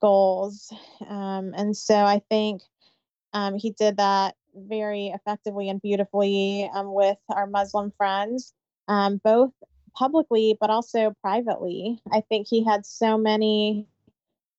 goals. 0.00 0.72
Um, 1.08 1.54
and 1.56 1.76
so 1.76 1.94
I 1.94 2.20
think 2.28 2.62
um, 3.32 3.56
he 3.56 3.70
did 3.70 3.96
that 3.96 4.34
very 4.54 5.06
effectively 5.06 5.68
and 5.70 5.80
beautifully 5.80 6.68
um, 6.74 6.92
with 6.92 7.16
our 7.30 7.46
Muslim 7.46 7.92
friends, 7.96 8.52
um, 8.88 9.20
both 9.24 9.52
publicly 9.94 10.56
but 10.60 10.70
also 10.70 11.14
privately. 11.20 12.00
I 12.12 12.20
think 12.20 12.46
he 12.48 12.64
had 12.64 12.86
so 12.86 13.18
many 13.18 13.86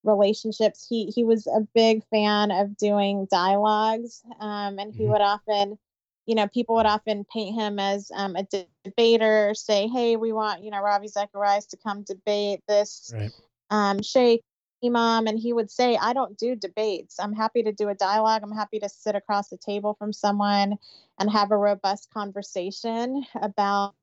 relationships. 0.03 0.85
He 0.87 1.05
he 1.05 1.23
was 1.23 1.47
a 1.47 1.61
big 1.73 2.03
fan 2.09 2.51
of 2.51 2.77
doing 2.77 3.27
dialogues, 3.31 4.21
um, 4.39 4.79
and 4.79 4.93
he 4.93 5.03
mm-hmm. 5.03 5.11
would 5.11 5.21
often, 5.21 5.77
you 6.25 6.35
know, 6.35 6.47
people 6.47 6.75
would 6.75 6.85
often 6.85 7.25
paint 7.31 7.55
him 7.55 7.79
as 7.79 8.11
um, 8.15 8.35
a 8.35 8.45
debater. 8.83 9.53
Say, 9.53 9.87
hey, 9.87 10.15
we 10.15 10.33
want 10.33 10.63
you 10.63 10.71
know 10.71 10.81
Ravi 10.81 11.07
Zacharias 11.07 11.67
to 11.67 11.77
come 11.77 12.03
debate 12.03 12.61
this. 12.67 13.11
Right. 13.13 13.31
um, 13.69 14.01
sheikh 14.01 14.43
imam 14.85 15.27
and 15.27 15.39
he 15.39 15.53
would 15.53 15.71
say 15.71 15.97
i 16.01 16.11
don't 16.11 16.37
do 16.37 16.55
debates 16.55 17.19
i'm 17.19 17.33
happy 17.33 17.63
to 17.63 17.71
do 17.71 17.87
a 17.87 17.95
dialogue 17.95 18.41
i'm 18.43 18.51
happy 18.51 18.79
to 18.79 18.89
sit 18.89 19.15
across 19.15 19.47
the 19.47 19.57
table 19.57 19.95
from 19.97 20.11
someone 20.11 20.77
and 21.19 21.31
have 21.31 21.51
a 21.51 21.57
robust 21.57 22.09
conversation 22.13 23.23
about 23.41 23.93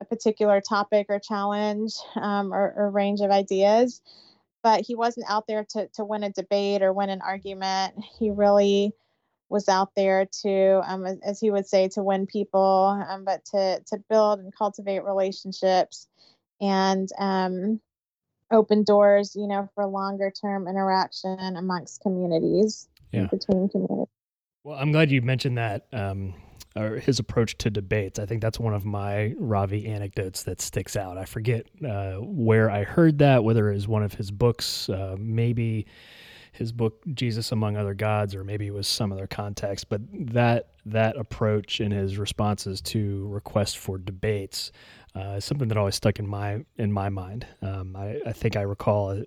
a 0.00 0.04
particular 0.04 0.60
topic 0.60 1.06
or 1.08 1.18
challenge 1.18 1.94
um, 2.16 2.52
or, 2.52 2.74
or 2.76 2.90
range 2.90 3.20
of 3.20 3.30
ideas 3.30 4.00
but 4.62 4.80
he 4.80 4.96
wasn't 4.96 5.24
out 5.28 5.46
there 5.46 5.64
to, 5.70 5.86
to 5.94 6.04
win 6.04 6.24
a 6.24 6.30
debate 6.30 6.82
or 6.82 6.92
win 6.92 7.10
an 7.10 7.20
argument 7.22 7.94
he 8.18 8.30
really 8.30 8.92
was 9.48 9.68
out 9.68 9.90
there 9.94 10.26
to 10.42 10.80
um, 10.86 11.06
as, 11.06 11.18
as 11.24 11.40
he 11.40 11.50
would 11.50 11.66
say 11.66 11.88
to 11.88 12.02
win 12.02 12.26
people 12.26 13.04
um, 13.08 13.24
but 13.24 13.44
to 13.44 13.80
to 13.86 13.96
build 14.10 14.40
and 14.40 14.52
cultivate 14.56 15.04
relationships 15.04 16.08
and 16.60 17.08
um, 17.18 17.80
open 18.50 18.84
doors, 18.84 19.34
you 19.34 19.46
know, 19.46 19.68
for 19.74 19.86
longer 19.86 20.30
term 20.30 20.68
interaction 20.68 21.56
amongst 21.56 22.00
communities, 22.00 22.88
Yeah. 23.12 23.26
between 23.26 23.68
communities. 23.68 24.08
Well, 24.64 24.78
I'm 24.78 24.92
glad 24.92 25.10
you 25.10 25.22
mentioned 25.22 25.58
that. 25.58 25.86
Um, 25.92 26.34
or 26.76 26.98
his 26.98 27.18
approach 27.18 27.56
to 27.58 27.70
debates. 27.70 28.18
I 28.18 28.26
think 28.26 28.42
that's 28.42 28.60
one 28.60 28.74
of 28.74 28.84
my 28.84 29.34
Ravi 29.38 29.86
anecdotes 29.86 30.42
that 30.44 30.60
sticks 30.60 30.96
out. 30.96 31.16
I 31.18 31.24
forget 31.24 31.66
uh, 31.86 32.16
where 32.16 32.70
I 32.70 32.84
heard 32.84 33.18
that, 33.18 33.44
whether 33.44 33.70
it 33.70 33.74
was 33.74 33.88
one 33.88 34.02
of 34.02 34.14
his 34.14 34.30
books, 34.30 34.88
uh, 34.88 35.16
maybe 35.18 35.86
his 36.52 36.72
book 36.72 37.02
Jesus 37.12 37.52
Among 37.52 37.76
Other 37.76 37.94
Gods, 37.94 38.34
or 38.34 38.42
maybe 38.42 38.66
it 38.66 38.74
was 38.74 38.88
some 38.88 39.12
other 39.12 39.26
context. 39.26 39.88
But 39.88 40.00
that 40.12 40.70
that 40.86 41.16
approach 41.16 41.80
in 41.80 41.90
his 41.90 42.18
responses 42.18 42.80
to 42.80 43.26
requests 43.28 43.74
for 43.74 43.98
debates 43.98 44.72
uh, 45.14 45.36
is 45.36 45.44
something 45.44 45.68
that 45.68 45.76
always 45.76 45.94
stuck 45.94 46.18
in 46.18 46.26
my 46.26 46.64
in 46.76 46.92
my 46.92 47.08
mind. 47.08 47.46
Um, 47.62 47.96
I, 47.96 48.20
I 48.26 48.32
think 48.32 48.56
I 48.56 48.62
recall 48.62 49.22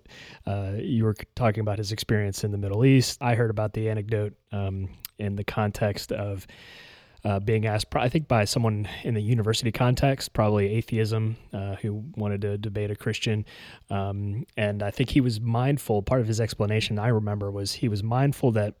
uh, 0.46 0.72
you 0.76 1.04
were 1.04 1.16
talking 1.34 1.60
about 1.60 1.78
his 1.78 1.92
experience 1.92 2.44
in 2.44 2.50
the 2.50 2.58
Middle 2.58 2.84
East. 2.84 3.18
I 3.20 3.34
heard 3.34 3.50
about 3.50 3.72
the 3.72 3.88
anecdote 3.88 4.34
um, 4.52 4.88
in 5.18 5.36
the 5.36 5.44
context 5.44 6.12
of 6.12 6.46
uh, 7.24 7.40
being 7.40 7.66
asked, 7.66 7.94
I 7.94 8.08
think, 8.08 8.28
by 8.28 8.44
someone 8.44 8.88
in 9.04 9.14
the 9.14 9.20
university 9.20 9.72
context, 9.72 10.32
probably 10.32 10.74
atheism, 10.74 11.36
uh, 11.52 11.76
who 11.76 12.04
wanted 12.16 12.40
to 12.42 12.58
debate 12.58 12.90
a 12.90 12.96
Christian. 12.96 13.44
Um, 13.90 14.46
and 14.56 14.82
I 14.82 14.90
think 14.90 15.10
he 15.10 15.20
was 15.20 15.40
mindful, 15.40 16.02
part 16.02 16.20
of 16.20 16.26
his 16.26 16.40
explanation 16.40 16.98
I 16.98 17.08
remember 17.08 17.50
was 17.50 17.74
he 17.74 17.88
was 17.88 18.02
mindful 18.02 18.52
that 18.52 18.74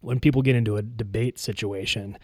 when 0.00 0.18
people 0.18 0.42
get 0.42 0.56
into 0.56 0.76
a 0.76 0.82
debate 0.82 1.38
situation, 1.38 2.16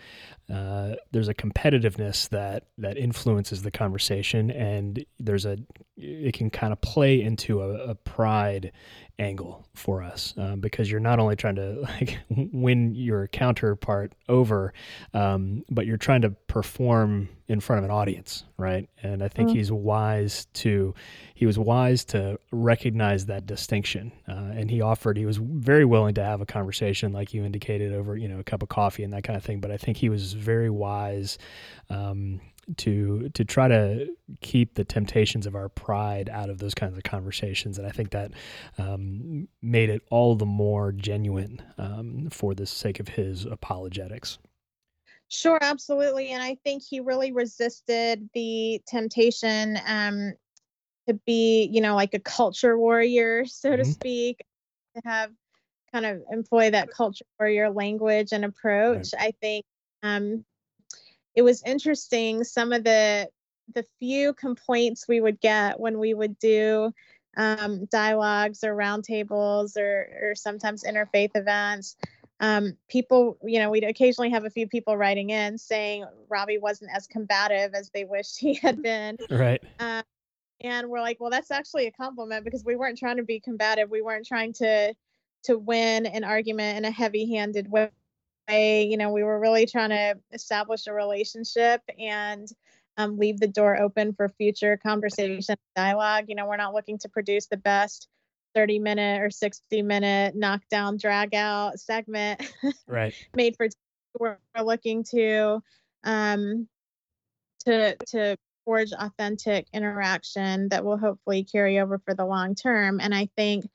uh, 0.53 0.95
there's 1.13 1.29
a 1.29 1.35
competitiveness 1.35 2.29
that 2.31 2.65
that 2.79 2.97
influences 2.97 3.63
the 3.63 3.71
conversation, 3.71 4.51
and 4.51 5.05
there's 5.19 5.45
a 5.45 5.59
it 5.97 6.33
can 6.35 6.51
kind 6.51 6.73
of 6.73 6.81
play 6.81 7.21
into 7.21 7.61
a, 7.61 7.91
a 7.91 7.95
pride 7.95 8.73
angle 9.19 9.67
for 9.75 10.03
us 10.03 10.35
um, 10.37 10.61
because 10.61 10.91
you're 10.91 11.01
not 11.01 11.19
only 11.19 11.37
trying 11.37 11.55
to 11.57 11.81
like 12.01 12.19
win 12.29 12.95
your 12.95 13.27
counterpart 13.29 14.13
over, 14.29 14.73
um, 15.15 15.65
but 15.71 15.87
you're 15.87 15.97
trying 15.97 16.21
to 16.23 16.31
perform 16.49 17.29
in 17.49 17.61
front 17.61 17.79
of 17.79 17.85
an 17.85 17.91
audience, 17.91 18.45
right? 18.59 18.89
And 19.03 19.23
I 19.23 19.29
think 19.29 19.49
Mm. 19.51 19.53
he's 19.53 19.71
wise 19.73 20.47
to 20.55 20.95
he 21.35 21.47
was 21.47 21.59
wise 21.59 22.05
to 22.07 22.39
recognize 22.51 23.27
that 23.27 23.47
distinction, 23.47 24.13
uh, 24.29 24.33
and 24.55 24.71
he 24.71 24.81
offered 24.81 25.17
he 25.17 25.27
was 25.27 25.37
very 25.37 25.85
willing 25.85 26.15
to 26.15 26.25
have 26.25 26.41
a 26.41 26.47
conversation, 26.47 27.13
like 27.13 27.33
you 27.33 27.45
indicated, 27.45 27.93
over 27.93 28.17
you 28.17 28.29
know 28.29 28.39
a 28.41 28.45
cup 28.45 28.63
of 28.63 28.69
coffee 28.69 29.03
and 29.05 29.13
that 29.13 29.23
kind 29.25 29.37
of 29.37 29.45
thing. 29.45 29.61
But 29.61 29.71
I 29.71 29.77
think 29.77 29.97
he 29.97 30.09
was 30.09 30.33
very 30.35 30.71
wise. 30.71 31.39
Um, 31.89 32.41
to 32.79 33.29
to 33.31 33.45
try 33.45 33.69
to 33.69 34.09
keep 34.41 34.75
the 34.75 34.85
temptations 34.85 35.47
of 35.47 35.55
our 35.55 35.69
pride 35.69 36.29
out 36.29 36.51
of 36.51 36.59
those 36.59 36.75
kinds 36.75 36.97
of 36.97 37.05
conversations, 37.05 37.79
and 37.79 37.87
I 37.87 37.91
think 37.91 38.11
that 38.11 38.33
um, 38.79 39.49
made 39.63 39.91
it 39.91 40.03
all 40.11 40.35
the 40.37 40.47
more 40.47 40.93
genuine 40.93 41.63
um, 41.79 42.29
for 42.31 42.55
the 42.55 42.67
sake 42.67 43.01
of 43.01 43.09
his 43.09 43.45
apologetics. 43.45 44.39
Sure, 45.29 45.59
absolutely. 45.61 46.29
And 46.31 46.43
I 46.43 46.57
think 46.65 46.83
he 46.89 47.01
really 47.01 47.33
resisted 47.33 48.29
the 48.35 48.81
temptation 48.87 49.79
um, 49.87 50.35
to 51.09 51.15
be, 51.27 51.65
you 51.73 51.81
know, 51.81 51.95
like 51.95 52.15
a 52.15 52.21
culture 52.21 52.79
warrior, 52.79 53.45
so 53.47 53.77
to 53.77 53.83
Mhm. 53.83 53.85
speak, 53.85 54.45
to 54.97 55.03
have 55.05 55.33
kind 55.93 56.07
of 56.07 56.23
employ 56.31 56.71
that 56.71 56.91
culture 56.91 57.25
warrior 57.39 57.71
language 57.71 58.33
and 58.33 58.45
approach. 58.45 59.11
I 59.19 59.33
think 59.41 59.67
um, 60.03 60.45
it 61.37 61.43
was 61.43 61.63
interesting 61.65 62.43
some 62.43 62.73
of 62.73 62.83
the 62.83 63.29
the 63.75 63.85
few 63.99 64.33
complaints 64.35 65.07
we 65.09 65.21
would 65.21 65.41
get 65.41 65.79
when 65.79 65.99
we 65.99 66.15
would 66.15 66.39
do 66.39 66.93
um, 67.37 67.85
dialogues 67.87 68.65
or 68.65 68.75
roundtables 68.75 69.77
or 69.77 70.09
or 70.23 70.35
sometimes 70.35 70.83
interfaith 70.83 71.31
events 71.35 71.97
um, 72.41 72.77
people, 72.89 73.39
you 73.43 73.59
know, 73.59 73.71
we'd 73.71 73.85
occasionally 73.85 74.31
have 74.31 74.45
a 74.45 74.51
few 74.51 74.69
people 74.69 74.97
writing 74.97 75.31
in 75.31 75.57
saying 75.57 76.05
Ravi 76.29 76.59
wasn't 76.59 76.91
as 76.95 77.07
combative 77.07 77.75
as 77.75 77.91
they 77.91 78.05
wished 78.05 78.39
he 78.39 78.55
had 78.55 78.83
been. 78.83 79.17
Right. 79.31 79.63
Uh, 79.79 80.03
and 80.61 80.89
we're 80.89 81.01
like, 81.01 81.19
well, 81.21 81.31
that's 81.31 81.51
actually 81.51 81.87
a 81.87 81.93
compliment 81.93 82.45
because 82.45 82.65
we 82.65 82.77
weren't 82.77 82.99
trying 82.99 83.17
to 83.17 83.23
be 83.23 83.41
combative. 83.41 83.91
We 83.91 84.03
weren't 84.03 84.27
trying 84.27 84.53
to 84.55 84.95
to 85.45 85.59
win 85.59 86.07
an 86.07 86.25
argument 86.25 86.79
in 86.79 86.85
a 86.85 86.91
heavy-handed 86.91 87.71
way. 87.71 87.91
I, 88.49 88.87
you 88.89 88.97
know, 88.97 89.11
we 89.11 89.25
were 89.25 89.41
really 89.41 89.67
trying 89.67 89.91
to 89.91 90.19
establish 90.33 90.87
a 90.87 90.93
relationship 90.93 91.83
and 91.99 92.49
um, 92.97 93.19
leave 93.19 93.39
the 93.41 93.49
door 93.49 93.77
open 93.77 94.15
for 94.15 94.29
future 94.29 94.77
conversation, 94.77 95.45
and 95.49 95.59
dialogue. 95.75 96.27
You 96.29 96.35
know, 96.35 96.47
we're 96.47 96.57
not 96.57 96.75
looking 96.75 96.99
to 96.99 97.09
produce 97.09 97.47
the 97.47 97.57
best 97.57 98.09
30 98.55 98.79
minute 98.79 99.21
or 99.21 99.31
60 99.31 99.83
minute 99.83 100.35
knockdown 100.35 100.97
drag 100.97 101.35
out 101.35 101.79
segment 101.79 102.43
Right. 102.89 103.15
made 103.35 103.55
for 103.57 103.69
we're 104.19 104.39
we're 104.57 104.65
looking 104.65 105.05
to 105.05 105.63
um 106.05 106.67
to 107.67 107.97
to 108.07 108.37
forge 108.65 108.93
authentic 108.93 109.67
interaction 109.75 110.71
that 110.71 110.87
will 110.87 110.97
hopefully 110.97 111.45
carry 111.45 111.79
over 111.79 111.99
for 111.99 112.15
the 112.15 112.25
long 112.25 112.55
term 112.55 112.99
and 112.99 113.15
i 113.15 113.29
think 113.37 113.67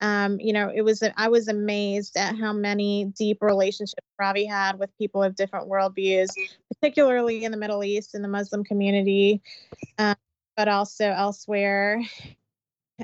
um 0.00 0.38
you 0.40 0.52
know 0.52 0.70
it 0.74 0.82
was 0.82 1.02
i 1.16 1.28
was 1.28 1.48
amazed 1.48 2.16
at 2.16 2.36
how 2.36 2.52
many 2.52 3.06
deep 3.16 3.38
relationships 3.40 4.06
ravi 4.18 4.44
had 4.44 4.78
with 4.78 4.96
people 4.98 5.22
of 5.22 5.34
different 5.34 5.68
worldviews 5.68 6.28
particularly 6.74 7.44
in 7.44 7.50
the 7.50 7.56
middle 7.56 7.82
east 7.82 8.14
in 8.14 8.22
the 8.22 8.28
muslim 8.28 8.62
community 8.62 9.40
um, 9.98 10.14
but 10.56 10.68
also 10.68 11.06
elsewhere 11.06 12.00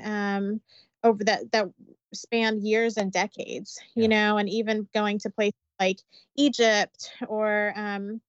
um 0.03 0.61
over 1.03 1.23
that 1.23 1.51
that 1.51 1.67
spanned 2.13 2.61
years 2.61 2.97
and 2.97 3.11
decades 3.11 3.79
you 3.95 4.07
know 4.07 4.37
and 4.37 4.49
even 4.49 4.87
going 4.93 5.17
to 5.17 5.29
places 5.31 5.53
like 5.79 5.97
egypt 6.35 7.11
or 7.27 7.73
um 7.75 8.21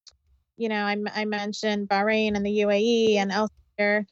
you 0.56 0.68
know 0.68 0.84
I 0.84 1.24
mentioned 1.24 1.88
bahrain 1.88 2.36
and 2.36 2.46
the 2.46 2.60
uae 2.60 3.16
and 3.16 3.32
elsewhere 3.32 4.06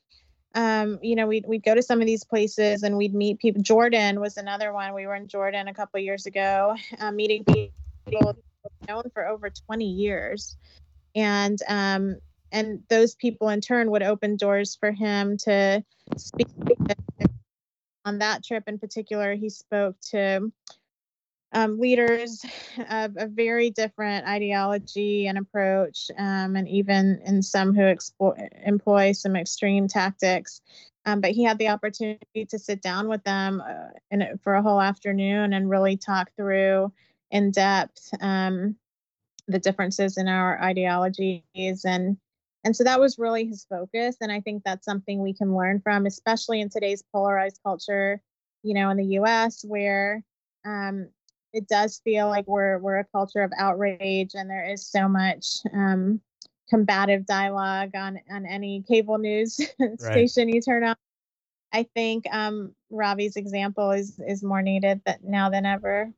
um 0.54 0.98
you 1.02 1.16
know 1.16 1.26
we'd, 1.26 1.46
we'd 1.46 1.62
go 1.62 1.74
to 1.74 1.82
some 1.82 2.00
of 2.00 2.06
these 2.06 2.24
places 2.24 2.82
and 2.82 2.96
we'd 2.96 3.14
meet 3.14 3.38
people 3.38 3.62
jordan 3.62 4.20
was 4.20 4.36
another 4.36 4.72
one. 4.72 4.94
We 4.94 5.06
were 5.06 5.14
in 5.14 5.28
jordan 5.28 5.68
a 5.68 5.74
couple 5.74 6.00
years 6.00 6.26
ago 6.26 6.76
uh, 6.98 7.10
meeting 7.10 7.44
people 7.44 8.36
known 8.88 9.04
for 9.12 9.26
over 9.26 9.50
20 9.50 9.84
years. 9.84 10.56
And 11.14 11.58
um 11.68 12.16
and 12.50 12.82
those 12.90 13.14
people 13.14 13.48
in 13.48 13.60
turn 13.60 13.90
would 13.90 14.02
open 14.02 14.36
doors 14.36 14.76
for 14.76 14.92
him 14.92 15.38
to 15.38 15.82
speak 16.16 16.48
on 18.04 18.18
that 18.18 18.44
trip 18.44 18.64
in 18.66 18.78
particular, 18.78 19.34
he 19.34 19.48
spoke 19.48 19.96
to 20.10 20.50
um, 21.52 21.78
leaders 21.78 22.44
of 22.90 23.16
a 23.16 23.26
very 23.26 23.70
different 23.70 24.26
ideology 24.26 25.26
and 25.26 25.38
approach, 25.38 26.10
um, 26.18 26.56
and 26.56 26.68
even 26.68 27.20
in 27.24 27.42
some 27.42 27.74
who 27.74 27.82
expo- 27.82 28.48
employ 28.64 29.12
some 29.12 29.36
extreme 29.36 29.88
tactics. 29.88 30.60
Um, 31.04 31.20
but 31.20 31.32
he 31.32 31.42
had 31.42 31.58
the 31.58 31.68
opportunity 31.68 32.46
to 32.48 32.58
sit 32.58 32.80
down 32.80 33.08
with 33.08 33.24
them 33.24 33.60
uh, 33.60 33.88
in, 34.10 34.38
for 34.42 34.54
a 34.54 34.62
whole 34.62 34.80
afternoon 34.80 35.52
and 35.52 35.68
really 35.68 35.96
talk 35.96 36.30
through 36.36 36.92
in 37.30 37.50
depth 37.50 38.08
um, 38.20 38.76
the 39.48 39.58
differences 39.58 40.16
in 40.16 40.28
our 40.28 40.62
ideologies 40.62 41.84
and 41.84 42.16
and 42.64 42.76
so 42.76 42.84
that 42.84 43.00
was 43.00 43.18
really 43.18 43.44
his 43.44 43.66
focus 43.68 44.16
and 44.20 44.30
i 44.30 44.40
think 44.40 44.62
that's 44.64 44.84
something 44.84 45.20
we 45.20 45.34
can 45.34 45.56
learn 45.56 45.80
from 45.80 46.06
especially 46.06 46.60
in 46.60 46.68
today's 46.68 47.02
polarized 47.12 47.58
culture 47.64 48.20
you 48.62 48.72
know 48.72 48.90
in 48.90 48.96
the 48.96 49.04
us 49.04 49.64
where 49.66 50.22
um, 50.64 51.08
it 51.52 51.68
does 51.68 52.00
feel 52.04 52.28
like 52.28 52.46
we're 52.46 52.78
we're 52.78 52.98
a 52.98 53.04
culture 53.04 53.42
of 53.42 53.52
outrage 53.58 54.34
and 54.34 54.48
there 54.48 54.70
is 54.70 54.86
so 54.86 55.08
much 55.08 55.58
um, 55.74 56.20
combative 56.68 57.26
dialogue 57.26 57.90
on 57.94 58.18
on 58.30 58.46
any 58.46 58.82
cable 58.88 59.18
news 59.18 59.60
station 59.98 60.48
you 60.48 60.60
turn 60.60 60.84
on. 60.84 60.96
I 61.72 61.84
think 61.94 62.24
um, 62.32 62.74
ravi's 62.90 63.36
example 63.36 63.90
is 63.92 64.18
is 64.26 64.42
more 64.42 64.62
needed 64.62 65.00
that 65.06 65.24
now 65.24 65.50
than 65.50 65.66
ever. 65.66 66.12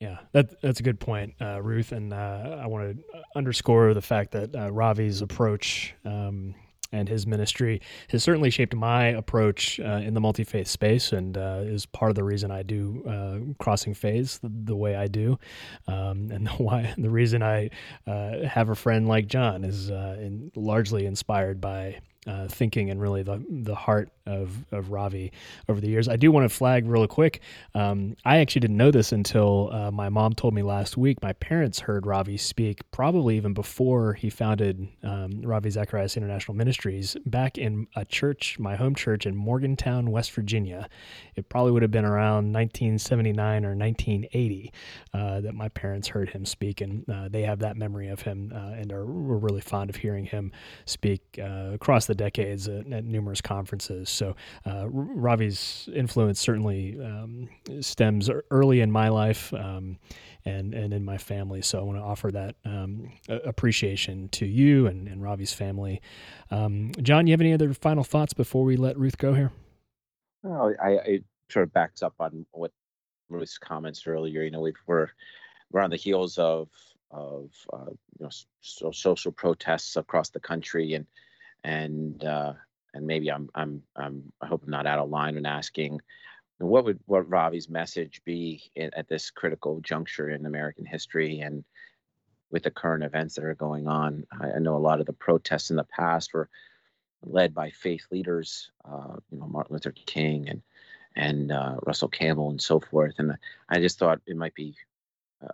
Yeah, 0.00 0.18
that 0.32 0.60
that's 0.62 0.80
a 0.80 0.82
good 0.82 0.98
point, 0.98 1.34
uh, 1.42 1.60
Ruth, 1.60 1.92
and 1.92 2.14
uh, 2.14 2.58
I 2.62 2.66
want 2.66 2.96
to 2.96 3.22
underscore 3.36 3.92
the 3.92 4.00
fact 4.00 4.32
that 4.32 4.56
uh, 4.56 4.72
Ravi's 4.72 5.20
approach 5.20 5.94
um, 6.06 6.54
and 6.92 7.08
his 7.08 7.26
ministry 7.26 7.80
has 8.08 8.22
certainly 8.22 8.50
shaped 8.50 8.74
my 8.74 9.06
approach 9.06 9.78
uh, 9.80 10.00
in 10.04 10.14
the 10.14 10.20
multi 10.20 10.44
faith 10.44 10.68
space 10.68 11.12
and 11.12 11.36
uh, 11.36 11.60
is 11.62 11.86
part 11.86 12.10
of 12.10 12.16
the 12.16 12.24
reason 12.24 12.50
I 12.50 12.62
do 12.62 13.04
uh, 13.06 13.62
crossing 13.62 13.94
faiths 13.94 14.38
the, 14.38 14.50
the, 14.64 14.76
way 14.76 14.96
I 14.96 15.06
do. 15.06 15.38
Um, 15.86 16.30
and 16.30 16.46
the, 16.46 16.50
why, 16.50 16.94
the 16.96 17.10
reason 17.10 17.42
I 17.42 17.70
uh, 18.06 18.44
have 18.46 18.68
a 18.68 18.74
friend 18.74 19.08
like 19.08 19.26
John 19.26 19.64
is 19.64 19.90
uh, 19.90 20.16
in, 20.20 20.50
largely 20.54 21.06
inspired 21.06 21.60
by 21.60 22.00
uh, 22.26 22.48
thinking 22.48 22.90
and 22.90 23.00
really 23.00 23.22
the 23.22 23.42
the 23.48 23.74
heart 23.74 24.10
of 24.26 24.64
of 24.72 24.90
Ravi 24.90 25.32
over 25.68 25.80
the 25.80 25.88
years. 25.88 26.08
I 26.08 26.16
do 26.16 26.30
want 26.30 26.48
to 26.48 26.54
flag 26.54 26.86
real 26.86 27.06
quick. 27.06 27.40
Um, 27.74 28.16
I 28.24 28.38
actually 28.38 28.60
didn't 28.60 28.76
know 28.76 28.90
this 28.90 29.12
until 29.12 29.70
uh, 29.72 29.90
my 29.90 30.08
mom 30.08 30.34
told 30.34 30.54
me 30.54 30.62
last 30.62 30.96
week. 30.96 31.22
My 31.22 31.32
parents 31.34 31.80
heard 31.80 32.06
Ravi 32.06 32.36
speak 32.36 32.88
probably 32.90 33.36
even 33.36 33.54
before 33.54 34.14
he 34.14 34.30
founded 34.30 34.88
um, 35.02 35.42
Ravi 35.42 35.70
Zacharias 35.70 36.16
International 36.16 36.56
Ministries 36.56 37.16
back 37.26 37.58
in 37.58 37.86
a 37.96 38.04
church, 38.04 38.58
my 38.58 38.76
home 38.76 38.94
church 38.94 39.26
in 39.26 39.36
Morgantown, 39.36 40.10
West 40.10 40.32
Virginia. 40.32 40.88
It 41.36 41.48
probably 41.48 41.72
would 41.72 41.82
have 41.82 41.90
been 41.90 42.04
around 42.04 42.52
1979 42.52 43.64
or 43.64 43.74
1980 43.74 44.72
uh, 45.14 45.40
that 45.40 45.54
my 45.54 45.68
parents 45.68 46.08
heard 46.08 46.30
him 46.30 46.44
speak, 46.44 46.80
and 46.80 47.08
uh, 47.08 47.28
they 47.28 47.42
have 47.42 47.60
that 47.60 47.76
memory 47.76 48.08
of 48.08 48.22
him 48.22 48.52
uh, 48.54 48.74
and 48.74 48.92
are 48.92 49.04
were 49.04 49.38
really 49.38 49.60
fond 49.60 49.90
of 49.90 49.96
hearing 49.96 50.26
him 50.26 50.52
speak 50.84 51.22
uh, 51.40 51.70
across 51.72 52.06
the 52.06 52.14
decades 52.14 52.68
at, 52.68 52.90
at 52.92 53.04
numerous 53.04 53.40
conferences. 53.40 54.08
So 54.20 54.36
uh, 54.66 54.84
Ravi's 54.86 55.88
influence 55.94 56.38
certainly 56.38 57.00
um, 57.02 57.48
stems 57.80 58.28
early 58.50 58.82
in 58.82 58.92
my 58.92 59.08
life 59.08 59.50
um, 59.54 59.96
and 60.44 60.74
and 60.74 60.92
in 60.92 61.06
my 61.06 61.16
family. 61.16 61.62
So 61.62 61.78
I 61.78 61.82
want 61.82 61.96
to 61.96 62.02
offer 62.02 62.30
that 62.30 62.56
um, 62.66 63.12
appreciation 63.30 64.28
to 64.32 64.44
you 64.44 64.86
and, 64.88 65.08
and 65.08 65.22
Ravi's 65.22 65.54
family. 65.54 66.02
Um, 66.50 66.92
John, 67.00 67.26
you 67.26 67.32
have 67.32 67.40
any 67.40 67.54
other 67.54 67.72
final 67.72 68.04
thoughts 68.04 68.34
before 68.34 68.62
we 68.62 68.76
let 68.76 68.98
Ruth 68.98 69.16
go 69.16 69.32
here? 69.32 69.52
Well, 70.42 70.74
I, 70.82 70.90
I 70.98 71.20
sort 71.48 71.62
of 71.62 71.72
backs 71.72 72.02
up 72.02 72.12
on 72.20 72.44
what 72.50 72.72
Ruth's 73.30 73.56
comments 73.56 74.06
earlier. 74.06 74.42
You 74.42 74.50
know, 74.50 74.60
we 74.60 74.74
we're 74.86 75.08
we're 75.72 75.80
on 75.80 75.88
the 75.88 75.96
heels 75.96 76.36
of 76.36 76.68
of 77.10 77.48
uh, 77.72 77.86
you 77.88 78.24
know 78.24 78.30
so, 78.60 78.90
social 78.90 79.32
protests 79.32 79.96
across 79.96 80.28
the 80.28 80.40
country 80.40 80.92
and 80.92 81.06
and 81.64 82.22
uh, 82.22 82.52
and 82.94 83.06
maybe 83.06 83.30
I'm 83.30 83.48
I'm 83.54 83.82
I'm 83.96 84.32
I 84.40 84.46
hope 84.46 84.62
I'm 84.64 84.70
not 84.70 84.86
out 84.86 84.98
of 84.98 85.10
line 85.10 85.36
in 85.36 85.46
asking 85.46 86.00
what 86.58 86.84
would 86.84 87.00
what 87.06 87.28
Ravi's 87.28 87.68
message 87.68 88.20
be 88.24 88.62
in, 88.74 88.90
at 88.94 89.08
this 89.08 89.30
critical 89.30 89.80
juncture 89.80 90.30
in 90.30 90.46
American 90.46 90.84
history 90.84 91.40
and 91.40 91.64
with 92.50 92.64
the 92.64 92.70
current 92.70 93.04
events 93.04 93.36
that 93.36 93.44
are 93.44 93.54
going 93.54 93.86
on. 93.86 94.24
I, 94.40 94.52
I 94.52 94.58
know 94.58 94.76
a 94.76 94.78
lot 94.78 95.00
of 95.00 95.06
the 95.06 95.12
protests 95.12 95.70
in 95.70 95.76
the 95.76 95.84
past 95.84 96.34
were 96.34 96.48
led 97.22 97.54
by 97.54 97.70
faith 97.70 98.06
leaders, 98.10 98.70
uh, 98.84 99.16
you 99.30 99.38
know 99.38 99.46
Martin 99.46 99.74
Luther 99.74 99.92
King 99.92 100.48
and 100.48 100.62
and 101.16 101.52
uh, 101.52 101.76
Russell 101.86 102.08
Campbell 102.08 102.50
and 102.50 102.60
so 102.60 102.80
forth. 102.80 103.14
And 103.18 103.36
I 103.68 103.80
just 103.80 103.98
thought 103.98 104.20
it 104.26 104.36
might 104.36 104.54
be 104.54 104.76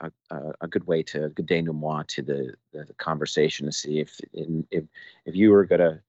a, 0.01 0.11
a, 0.31 0.53
a 0.63 0.69
good 0.69 0.87
way 0.87 1.03
to 1.05 1.25
a 1.25 1.29
good 1.29 1.47
denouement 1.47 2.09
to 2.09 2.23
the, 2.23 2.55
the, 2.73 2.85
the 2.85 2.95
conversation 2.95 3.67
to 3.67 3.73
see 3.73 4.01
if 4.01 4.21
in, 4.33 4.67
if 4.71 4.85
if 5.25 5.35
you 5.37 5.51
were 5.51 5.65
going 5.65 5.81
to 5.81 6.01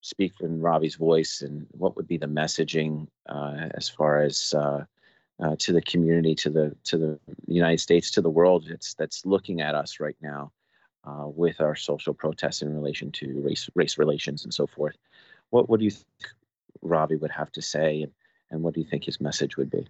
speak 0.00 0.32
in 0.40 0.60
Ravi's 0.60 0.94
voice 0.94 1.42
and 1.42 1.66
what 1.72 1.96
would 1.96 2.08
be 2.08 2.18
the 2.18 2.26
messaging 2.26 3.08
uh, 3.28 3.68
as 3.74 3.88
far 3.88 4.22
as 4.22 4.54
uh, 4.54 4.84
uh, 5.40 5.56
to 5.58 5.72
the 5.72 5.82
community, 5.82 6.34
to 6.36 6.50
the 6.50 6.76
to 6.84 6.98
the 6.98 7.18
United 7.46 7.78
States, 7.78 8.10
to 8.12 8.20
the 8.20 8.30
world 8.30 8.66
that's 8.68 8.94
that's 8.94 9.24
looking 9.24 9.60
at 9.60 9.74
us 9.74 10.00
right 10.00 10.16
now 10.20 10.52
uh, 11.04 11.26
with 11.26 11.60
our 11.60 11.76
social 11.76 12.14
protests 12.14 12.62
in 12.62 12.74
relation 12.74 13.10
to 13.12 13.40
race 13.42 13.68
race 13.74 13.98
relations 13.98 14.44
and 14.44 14.52
so 14.52 14.66
forth. 14.66 14.96
What 15.50 15.68
what 15.68 15.78
do 15.78 15.84
you 15.84 15.90
think 15.90 16.06
Ravi 16.82 17.16
would 17.16 17.30
have 17.30 17.52
to 17.52 17.62
say, 17.62 18.02
and, 18.02 18.12
and 18.50 18.62
what 18.62 18.74
do 18.74 18.80
you 18.80 18.86
think 18.86 19.04
his 19.04 19.20
message 19.20 19.56
would 19.56 19.70
be? 19.70 19.86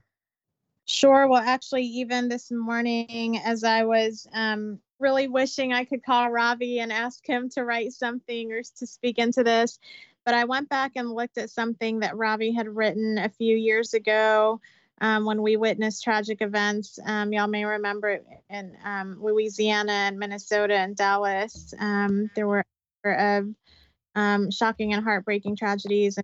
Sure. 0.87 1.29
Well, 1.29 1.43
actually, 1.45 1.85
even 1.85 2.29
this 2.29 2.51
morning, 2.51 3.39
as 3.39 3.63
I 3.63 3.85
was 3.85 4.27
um, 4.33 4.81
really 5.01 5.29
wishing 5.29 5.73
I 5.73 5.85
could 5.85 6.05
call 6.05 6.31
Ravi 6.31 6.81
and 6.81 6.93
ask 6.93 7.27
him 7.27 7.49
to 7.51 7.65
write 7.65 7.93
something 7.93 8.53
or 8.53 8.63
to 8.79 8.87
speak 8.87 9.19
into 9.19 9.45
this, 9.45 9.79
but 10.25 10.35
I 10.35 10.45
went 10.45 10.69
back 10.69 10.93
and 10.97 11.11
looked 11.11 11.39
at 11.39 11.51
something 11.51 12.01
that 12.01 12.17
Ravi 12.17 12.53
had 12.53 12.69
written 12.69 13.19
a 13.19 13.29
few 13.29 13.57
years 13.57 13.95
ago 13.95 14.61
um, 15.01 15.25
when 15.25 15.43
we 15.43 15.57
witnessed 15.57 16.05
tragic 16.05 16.43
events. 16.43 16.99
Um, 17.05 17.33
y'all 17.33 17.47
may 17.47 17.65
remember 17.65 18.21
in 18.51 18.77
um, 18.85 19.19
Louisiana 19.23 19.93
and 19.93 20.19
Minnesota 20.19 20.75
and 20.75 20.97
Dallas, 20.97 21.73
um, 21.79 22.31
there 22.35 22.47
were 22.47 22.65
of 23.05 23.49
um, 24.15 24.51
shocking 24.51 24.93
and 24.93 25.05
heartbreaking 25.05 25.57
tragedies 25.57 26.19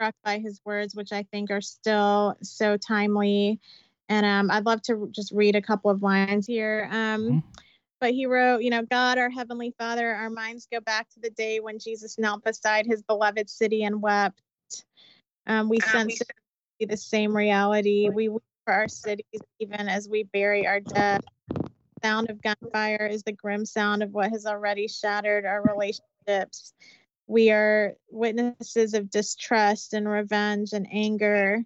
involving 0.00 0.22
police 0.24 0.38
brutality. 0.38 0.38
And 0.38 0.38
I 0.38 0.38
was 0.38 0.38
really 0.38 0.38
struck 0.38 0.38
by 0.38 0.38
his 0.38 0.60
words, 0.64 0.94
which 0.94 1.12
I 1.12 1.22
think 1.32 1.50
are 1.50 1.60
still 1.60 2.36
so 2.42 2.76
timely. 2.76 3.60
And 4.08 4.26
um, 4.26 4.50
I'd 4.50 4.66
love 4.66 4.82
to 4.82 5.08
just 5.10 5.32
read 5.32 5.56
a 5.56 5.62
couple 5.62 5.90
of 5.90 6.02
lines 6.02 6.46
here. 6.46 6.88
Um, 6.90 7.22
mm-hmm. 7.22 7.38
But 8.00 8.12
he 8.12 8.26
wrote, 8.26 8.62
you 8.62 8.70
know, 8.70 8.82
God, 8.82 9.16
our 9.18 9.30
Heavenly 9.30 9.74
Father, 9.78 10.14
our 10.14 10.28
minds 10.28 10.68
go 10.70 10.80
back 10.80 11.08
to 11.10 11.20
the 11.20 11.30
day 11.30 11.60
when 11.60 11.78
Jesus 11.78 12.18
knelt 12.18 12.44
beside 12.44 12.86
his 12.86 13.02
beloved 13.02 13.48
city 13.48 13.84
and 13.84 14.02
wept. 14.02 14.42
Um, 15.46 15.68
we 15.68 15.80
sense 15.80 16.20
the 16.80 16.96
same 16.96 17.34
reality. 17.34 18.10
We 18.10 18.28
weep 18.28 18.42
for 18.66 18.74
our 18.74 18.88
cities 18.88 19.40
even 19.58 19.88
as 19.88 20.08
we 20.08 20.24
bury 20.24 20.66
our 20.66 20.80
dead. 20.80 21.22
Sound 22.02 22.28
of 22.28 22.42
gunfire 22.42 23.08
is 23.10 23.22
the 23.22 23.32
grim 23.32 23.64
sound 23.64 24.02
of 24.02 24.12
what 24.12 24.30
has 24.30 24.44
already 24.44 24.88
shattered 24.88 25.46
our 25.46 25.62
relationships 25.62 26.74
we 27.26 27.50
are 27.50 27.94
witnesses 28.10 28.94
of 28.94 29.10
distrust 29.10 29.94
and 29.94 30.08
revenge 30.08 30.72
and 30.72 30.86
anger. 30.90 31.62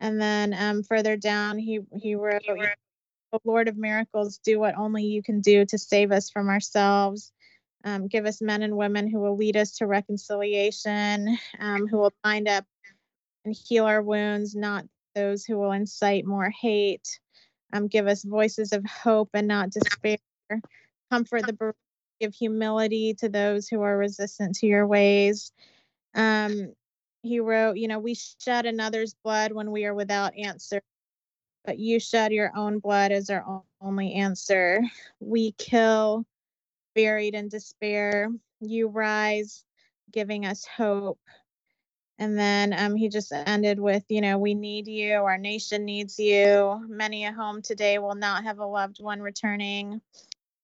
And 0.00 0.20
then 0.20 0.54
um, 0.54 0.82
further 0.82 1.16
down, 1.16 1.58
he 1.58 1.80
he 2.00 2.14
wrote, 2.14 2.42
"The 2.46 3.40
Lord 3.44 3.68
of 3.68 3.76
miracles, 3.76 4.38
do 4.38 4.58
what 4.58 4.76
only 4.76 5.04
you 5.04 5.22
can 5.22 5.40
do 5.40 5.64
to 5.66 5.78
save 5.78 6.12
us 6.12 6.30
from 6.30 6.48
ourselves. 6.48 7.32
Um, 7.84 8.08
give 8.08 8.26
us 8.26 8.40
men 8.40 8.62
and 8.62 8.76
women 8.76 9.08
who 9.08 9.20
will 9.20 9.36
lead 9.36 9.56
us 9.56 9.76
to 9.76 9.86
reconciliation, 9.86 11.38
um, 11.60 11.86
who 11.86 11.98
will 11.98 12.12
bind 12.22 12.48
up 12.48 12.64
and 13.44 13.54
heal 13.54 13.84
our 13.84 14.02
wounds, 14.02 14.54
not 14.54 14.84
those 15.14 15.44
who 15.44 15.56
will 15.56 15.72
incite 15.72 16.26
more 16.26 16.50
hate. 16.50 17.20
Um, 17.72 17.86
give 17.86 18.06
us 18.06 18.24
voices 18.24 18.72
of 18.72 18.84
hope 18.84 19.30
and 19.34 19.46
not 19.48 19.70
despair. 19.70 20.18
Comfort 21.10 21.46
the 21.46 21.52
give 22.20 22.34
humility 22.34 23.14
to 23.14 23.28
those 23.28 23.68
who 23.68 23.80
are 23.82 23.96
resistant 23.96 24.56
to 24.56 24.66
your 24.66 24.86
ways. 24.86 25.52
Um, 26.14 26.72
he 27.22 27.40
wrote, 27.40 27.76
you 27.76 27.88
know, 27.88 27.98
we 27.98 28.14
shed 28.14 28.66
another's 28.66 29.14
blood 29.14 29.52
when 29.52 29.70
we 29.70 29.84
are 29.84 29.94
without 29.94 30.36
answer, 30.36 30.82
but 31.64 31.78
you 31.78 32.00
shed 32.00 32.32
your 32.32 32.52
own 32.56 32.78
blood 32.78 33.12
as 33.12 33.30
our 33.30 33.62
only 33.80 34.14
answer. 34.14 34.80
We 35.20 35.52
kill, 35.52 36.24
buried 36.94 37.34
in 37.34 37.48
despair. 37.48 38.30
You 38.60 38.88
rise, 38.88 39.64
giving 40.10 40.46
us 40.46 40.64
hope. 40.64 41.20
And 42.20 42.36
then 42.36 42.74
um, 42.76 42.96
he 42.96 43.08
just 43.08 43.32
ended 43.32 43.78
with, 43.78 44.02
you 44.08 44.20
know, 44.20 44.38
we 44.38 44.54
need 44.54 44.88
you. 44.88 45.14
Our 45.14 45.38
nation 45.38 45.84
needs 45.84 46.18
you. 46.18 46.84
Many 46.88 47.24
a 47.26 47.32
home 47.32 47.62
today 47.62 47.98
will 47.98 48.16
not 48.16 48.42
have 48.42 48.58
a 48.58 48.66
loved 48.66 49.00
one 49.00 49.20
returning. 49.20 50.00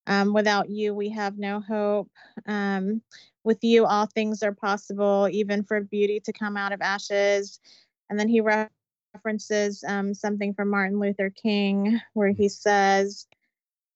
Um, 0.06 0.32
without 0.32 0.68
you, 0.68 0.94
we 0.94 1.08
have 1.10 1.38
no 1.38 1.60
hope. 1.60 2.10
Um, 2.46 3.02
with 3.42 3.62
you, 3.62 3.84
all 3.84 4.06
things 4.06 4.42
are 4.42 4.54
possible, 4.54 5.28
even 5.30 5.64
for 5.64 5.80
beauty 5.80 6.20
to 6.20 6.32
come 6.32 6.56
out 6.56 6.72
of 6.72 6.80
ashes. 6.80 7.60
And 8.08 8.18
then 8.18 8.28
he 8.28 8.40
references 8.40 9.84
um, 9.86 10.14
something 10.14 10.54
from 10.54 10.70
Martin 10.70 10.98
Luther 10.98 11.30
King, 11.30 12.00
where 12.14 12.32
he 12.32 12.48
says, 12.48 13.26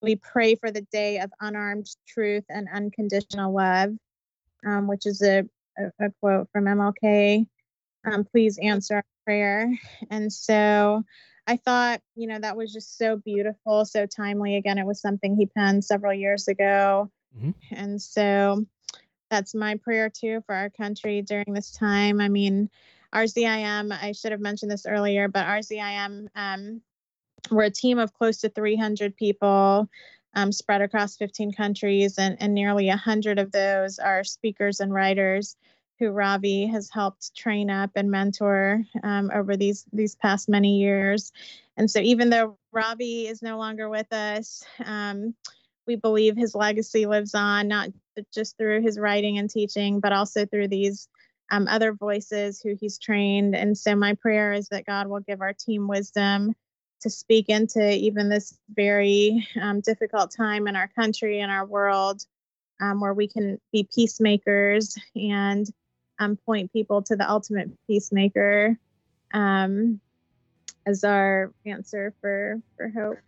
We 0.02 0.16
pray 0.16 0.54
for 0.54 0.70
the 0.70 0.86
day 0.92 1.18
of 1.18 1.30
unarmed 1.40 1.88
truth 2.06 2.44
and 2.48 2.68
unconditional 2.72 3.54
love, 3.54 3.94
um, 4.66 4.86
which 4.86 5.06
is 5.06 5.22
a, 5.22 5.44
a, 5.78 6.06
a, 6.06 6.10
quote 6.20 6.48
from 6.52 6.64
MLK. 6.64 7.46
Um, 8.04 8.24
please 8.24 8.58
answer 8.58 8.96
our 8.96 9.04
prayer. 9.24 9.70
And 10.10 10.32
so 10.32 11.02
I 11.48 11.56
thought, 11.56 12.02
you 12.14 12.26
know, 12.26 12.38
that 12.38 12.58
was 12.58 12.74
just 12.74 12.98
so 12.98 13.16
beautiful, 13.16 13.86
so 13.86 14.04
timely. 14.04 14.56
Again, 14.56 14.76
it 14.76 14.84
was 14.84 15.00
something 15.00 15.34
he 15.34 15.46
penned 15.46 15.82
several 15.82 16.12
years 16.12 16.46
ago. 16.46 17.10
Mm-hmm. 17.34 17.50
And 17.74 18.02
so 18.02 18.66
that's 19.30 19.54
my 19.54 19.76
prayer 19.76 20.10
too 20.10 20.42
for 20.44 20.54
our 20.54 20.68
country 20.68 21.22
during 21.22 21.54
this 21.54 21.70
time. 21.70 22.20
I 22.20 22.28
mean, 22.28 22.68
RZIM, 23.14 23.96
I 23.98 24.12
should 24.12 24.32
have 24.32 24.42
mentioned 24.42 24.70
this 24.70 24.84
earlier, 24.84 25.26
but 25.28 25.46
RZIM, 25.46 26.28
um, 26.36 26.82
we're 27.50 27.64
a 27.64 27.70
team 27.70 27.98
of 27.98 28.12
close 28.12 28.36
to 28.38 28.50
300 28.50 29.16
people 29.16 29.88
um, 30.34 30.52
spread 30.52 30.82
across 30.82 31.16
15 31.16 31.52
countries, 31.52 32.18
and, 32.18 32.36
and 32.40 32.52
nearly 32.52 32.88
100 32.88 33.38
of 33.38 33.52
those 33.52 33.98
are 33.98 34.22
speakers 34.22 34.80
and 34.80 34.92
writers 34.92 35.56
who 35.98 36.10
Ravi 36.10 36.66
has 36.66 36.90
helped 36.90 37.34
train 37.36 37.70
up 37.70 37.90
and 37.96 38.10
mentor 38.10 38.84
um, 39.02 39.30
over 39.34 39.56
these 39.56 39.84
these 39.92 40.14
past 40.14 40.48
many 40.48 40.78
years. 40.78 41.32
And 41.76 41.90
so, 41.90 42.00
even 42.00 42.30
though 42.30 42.58
Ravi 42.72 43.26
is 43.26 43.42
no 43.42 43.58
longer 43.58 43.88
with 43.88 44.12
us, 44.12 44.62
um, 44.84 45.34
we 45.86 45.96
believe 45.96 46.36
his 46.36 46.54
legacy 46.54 47.06
lives 47.06 47.34
on, 47.34 47.68
not 47.68 47.88
just 48.32 48.56
through 48.58 48.82
his 48.82 48.98
writing 48.98 49.38
and 49.38 49.48
teaching, 49.48 50.00
but 50.00 50.12
also 50.12 50.44
through 50.44 50.68
these 50.68 51.08
um, 51.50 51.66
other 51.68 51.92
voices 51.92 52.60
who 52.60 52.76
he's 52.78 52.98
trained. 52.98 53.56
And 53.56 53.76
so 53.76 53.96
my 53.96 54.14
prayer 54.14 54.52
is 54.52 54.68
that 54.68 54.86
God 54.86 55.06
will 55.06 55.20
give 55.20 55.40
our 55.40 55.54
team 55.54 55.88
wisdom 55.88 56.54
to 57.00 57.10
speak 57.10 57.48
into 57.48 57.90
even 57.90 58.28
this 58.28 58.58
very 58.74 59.46
um, 59.60 59.80
difficult 59.80 60.30
time 60.30 60.66
in 60.66 60.76
our 60.76 60.88
country 60.88 61.40
and 61.40 61.50
our 61.50 61.64
world, 61.64 62.22
um, 62.80 63.00
where 63.00 63.14
we 63.14 63.28
can 63.28 63.60
be 63.72 63.88
peacemakers 63.94 64.96
and 65.14 65.70
um, 66.18 66.36
point 66.36 66.72
people 66.72 67.02
to 67.02 67.16
the 67.16 67.28
ultimate 67.28 67.70
peacemaker 67.86 68.78
um, 69.32 70.00
as 70.86 71.04
our 71.04 71.52
answer 71.66 72.14
for 72.20 72.60
for 72.76 72.88
hope. 72.88 73.18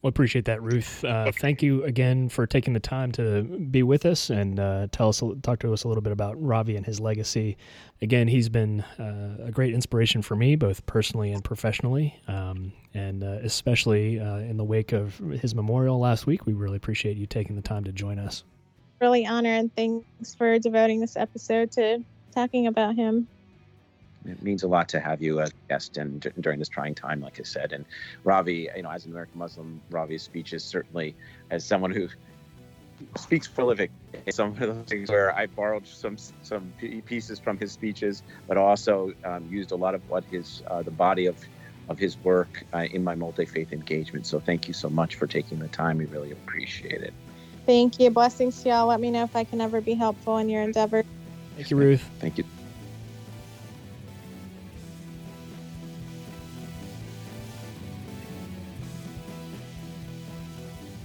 Well, 0.00 0.10
appreciate 0.10 0.44
that, 0.44 0.62
Ruth. 0.62 1.04
Uh, 1.04 1.32
thank 1.32 1.60
you 1.60 1.82
again 1.82 2.28
for 2.28 2.46
taking 2.46 2.72
the 2.72 2.78
time 2.78 3.10
to 3.12 3.42
be 3.42 3.82
with 3.82 4.06
us 4.06 4.30
and 4.30 4.60
uh, 4.60 4.86
tell 4.92 5.08
us, 5.08 5.20
talk 5.42 5.58
to 5.60 5.72
us 5.72 5.82
a 5.82 5.88
little 5.88 6.02
bit 6.02 6.12
about 6.12 6.40
Ravi 6.40 6.76
and 6.76 6.86
his 6.86 7.00
legacy. 7.00 7.56
Again, 8.00 8.28
he's 8.28 8.48
been 8.48 8.82
uh, 9.00 9.46
a 9.46 9.50
great 9.50 9.74
inspiration 9.74 10.22
for 10.22 10.36
me, 10.36 10.54
both 10.54 10.86
personally 10.86 11.32
and 11.32 11.42
professionally, 11.42 12.14
um, 12.28 12.72
and 12.94 13.24
uh, 13.24 13.38
especially 13.42 14.20
uh, 14.20 14.36
in 14.36 14.56
the 14.56 14.62
wake 14.62 14.92
of 14.92 15.18
his 15.18 15.52
memorial 15.52 15.98
last 15.98 16.28
week. 16.28 16.46
We 16.46 16.52
really 16.52 16.76
appreciate 16.76 17.16
you 17.16 17.26
taking 17.26 17.56
the 17.56 17.62
time 17.62 17.82
to 17.82 17.92
join 17.92 18.20
us. 18.20 18.44
Really 19.00 19.26
honor 19.26 19.54
And 19.54 19.74
thanks 19.74 20.34
for 20.36 20.58
devoting 20.58 21.00
this 21.00 21.16
episode 21.16 21.72
to 21.72 22.04
talking 22.34 22.66
about 22.66 22.96
him 22.96 23.28
it 24.26 24.42
means 24.42 24.62
a 24.62 24.68
lot 24.68 24.88
to 24.90 25.00
have 25.00 25.22
you 25.22 25.40
as 25.40 25.50
a 25.50 25.72
guest 25.72 25.96
and 25.96 26.20
d- 26.20 26.30
during 26.40 26.58
this 26.58 26.68
trying 26.68 26.94
time, 26.94 27.20
like 27.20 27.38
I 27.40 27.44
said. 27.44 27.72
And 27.72 27.84
Ravi, 28.24 28.68
you 28.74 28.82
know, 28.82 28.90
as 28.90 29.04
an 29.04 29.12
American 29.12 29.38
Muslim, 29.38 29.80
Ravi's 29.90 30.22
speeches 30.22 30.64
certainly, 30.64 31.14
as 31.50 31.64
someone 31.64 31.90
who 31.90 32.08
speaks 33.16 33.48
prolific, 33.48 33.90
some 34.30 34.50
of 34.50 34.58
those 34.58 34.84
things 34.86 35.10
where 35.10 35.36
I 35.36 35.46
borrowed 35.46 35.86
some 35.86 36.16
some 36.42 36.74
pieces 37.06 37.38
from 37.38 37.58
his 37.58 37.72
speeches, 37.72 38.22
but 38.46 38.56
also 38.56 39.12
um, 39.24 39.46
used 39.50 39.72
a 39.72 39.76
lot 39.76 39.94
of 39.94 40.08
what 40.10 40.24
his 40.24 40.62
uh, 40.68 40.82
the 40.82 40.90
body 40.90 41.26
of 41.26 41.36
of 41.88 41.98
his 41.98 42.18
work 42.22 42.64
uh, 42.74 42.86
in 42.90 43.02
my 43.02 43.14
multi 43.14 43.46
faith 43.46 43.72
engagement. 43.72 44.26
So 44.26 44.40
thank 44.40 44.68
you 44.68 44.74
so 44.74 44.90
much 44.90 45.14
for 45.14 45.26
taking 45.26 45.58
the 45.58 45.68
time. 45.68 45.98
We 45.98 46.06
really 46.06 46.32
appreciate 46.32 47.02
it. 47.02 47.14
Thank 47.68 48.00
you. 48.00 48.08
Blessings 48.08 48.62
to 48.62 48.70
y'all. 48.70 48.86
Let 48.86 48.98
me 48.98 49.10
know 49.10 49.24
if 49.24 49.36
I 49.36 49.44
can 49.44 49.60
ever 49.60 49.82
be 49.82 49.92
helpful 49.92 50.38
in 50.38 50.48
your 50.48 50.62
endeavor. 50.62 51.04
Thank 51.54 51.70
you, 51.70 51.76
Ruth. 51.76 52.02
Thank 52.18 52.38
you. 52.38 52.44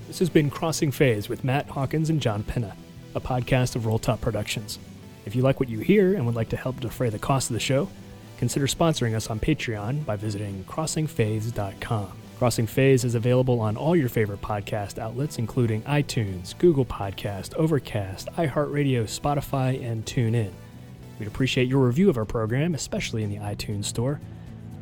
This 0.08 0.20
has 0.20 0.30
been 0.30 0.50
Crossing 0.50 0.94
Faiths 0.94 1.28
with 1.28 1.44
Matt 1.44 1.68
Hawkins 1.68 2.10
and 2.10 2.22
John 2.22 2.44
Penna, 2.44 2.78
a 3.14 3.20
podcast 3.20 3.76
of 3.76 3.86
Rolltop 3.86 4.22
Productions. 4.22 4.80
If 5.26 5.36
you 5.36 5.42
like 5.42 5.60
what 5.60 5.68
you 5.68 5.80
hear 5.80 6.14
and 6.14 6.26
would 6.26 6.36
like 6.36 6.48
to 6.50 6.56
help 6.56 6.80
defray 6.80 7.10
the 7.10 7.20
cost 7.20 7.50
of 7.50 7.56
the 7.56 7.60
show, 7.60 7.90
consider 8.38 8.68
sponsoring 8.68 9.16
us 9.16 9.30
on 9.30 9.42
Patreon 9.42 10.06
by 10.06 10.16
visiting 10.16 10.64
crossingfaiths.com. 10.64 12.23
Crossing 12.38 12.68
Faiths 12.68 13.04
is 13.04 13.16
available 13.16 13.60
on 13.62 13.78
all 13.78 13.96
your 13.96 14.10
favorite 14.10 14.42
podcast 14.42 15.00
outlets, 15.00 15.38
including 15.38 15.82
iTunes, 15.84 16.58
Google 16.58 16.86
Podcast, 16.86 17.54
Overcast, 17.56 18.28
iHeartRadio, 18.38 19.04
Spotify, 19.04 19.82
and 19.84 20.06
TuneIn. 20.06 20.52
We'd 21.20 21.28
appreciate 21.28 21.70
your 21.70 21.86
review 21.86 22.10
of 22.10 22.18
our 22.18 22.26
program, 22.26 22.76
especially 22.76 23.24
in 23.24 23.30
the 23.30 23.38
iTunes 23.38 23.86
Store. 23.86 24.20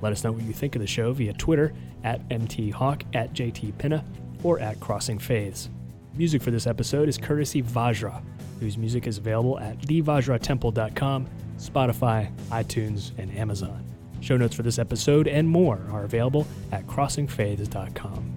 Let 0.01 0.11
us 0.11 0.23
know 0.23 0.31
what 0.31 0.43
you 0.43 0.53
think 0.53 0.75
of 0.75 0.81
the 0.81 0.87
show 0.87 1.13
via 1.13 1.33
Twitter 1.33 1.73
at 2.03 2.27
mthawk 2.29 3.03
at 3.13 3.33
jtpinna 3.33 4.03
or 4.43 4.59
at 4.59 4.79
Crossing 4.79 5.19
Faiths. 5.19 5.69
Music 6.15 6.41
for 6.41 6.51
this 6.51 6.65
episode 6.65 7.07
is 7.07 7.17
courtesy 7.17 7.61
Vajra, 7.61 8.23
whose 8.59 8.77
music 8.77 9.05
is 9.05 9.17
available 9.17 9.59
at 9.59 9.77
thevajratemple.com, 9.81 11.27
Spotify, 11.57 12.31
iTunes, 12.49 13.11
and 13.19 13.31
Amazon. 13.37 13.90
Show 14.21 14.37
notes 14.37 14.55
for 14.55 14.63
this 14.63 14.79
episode 14.79 15.27
and 15.27 15.47
more 15.47 15.81
are 15.91 16.05
available 16.05 16.47
at 16.71 16.87
crossingfaiths.com. 16.87 18.30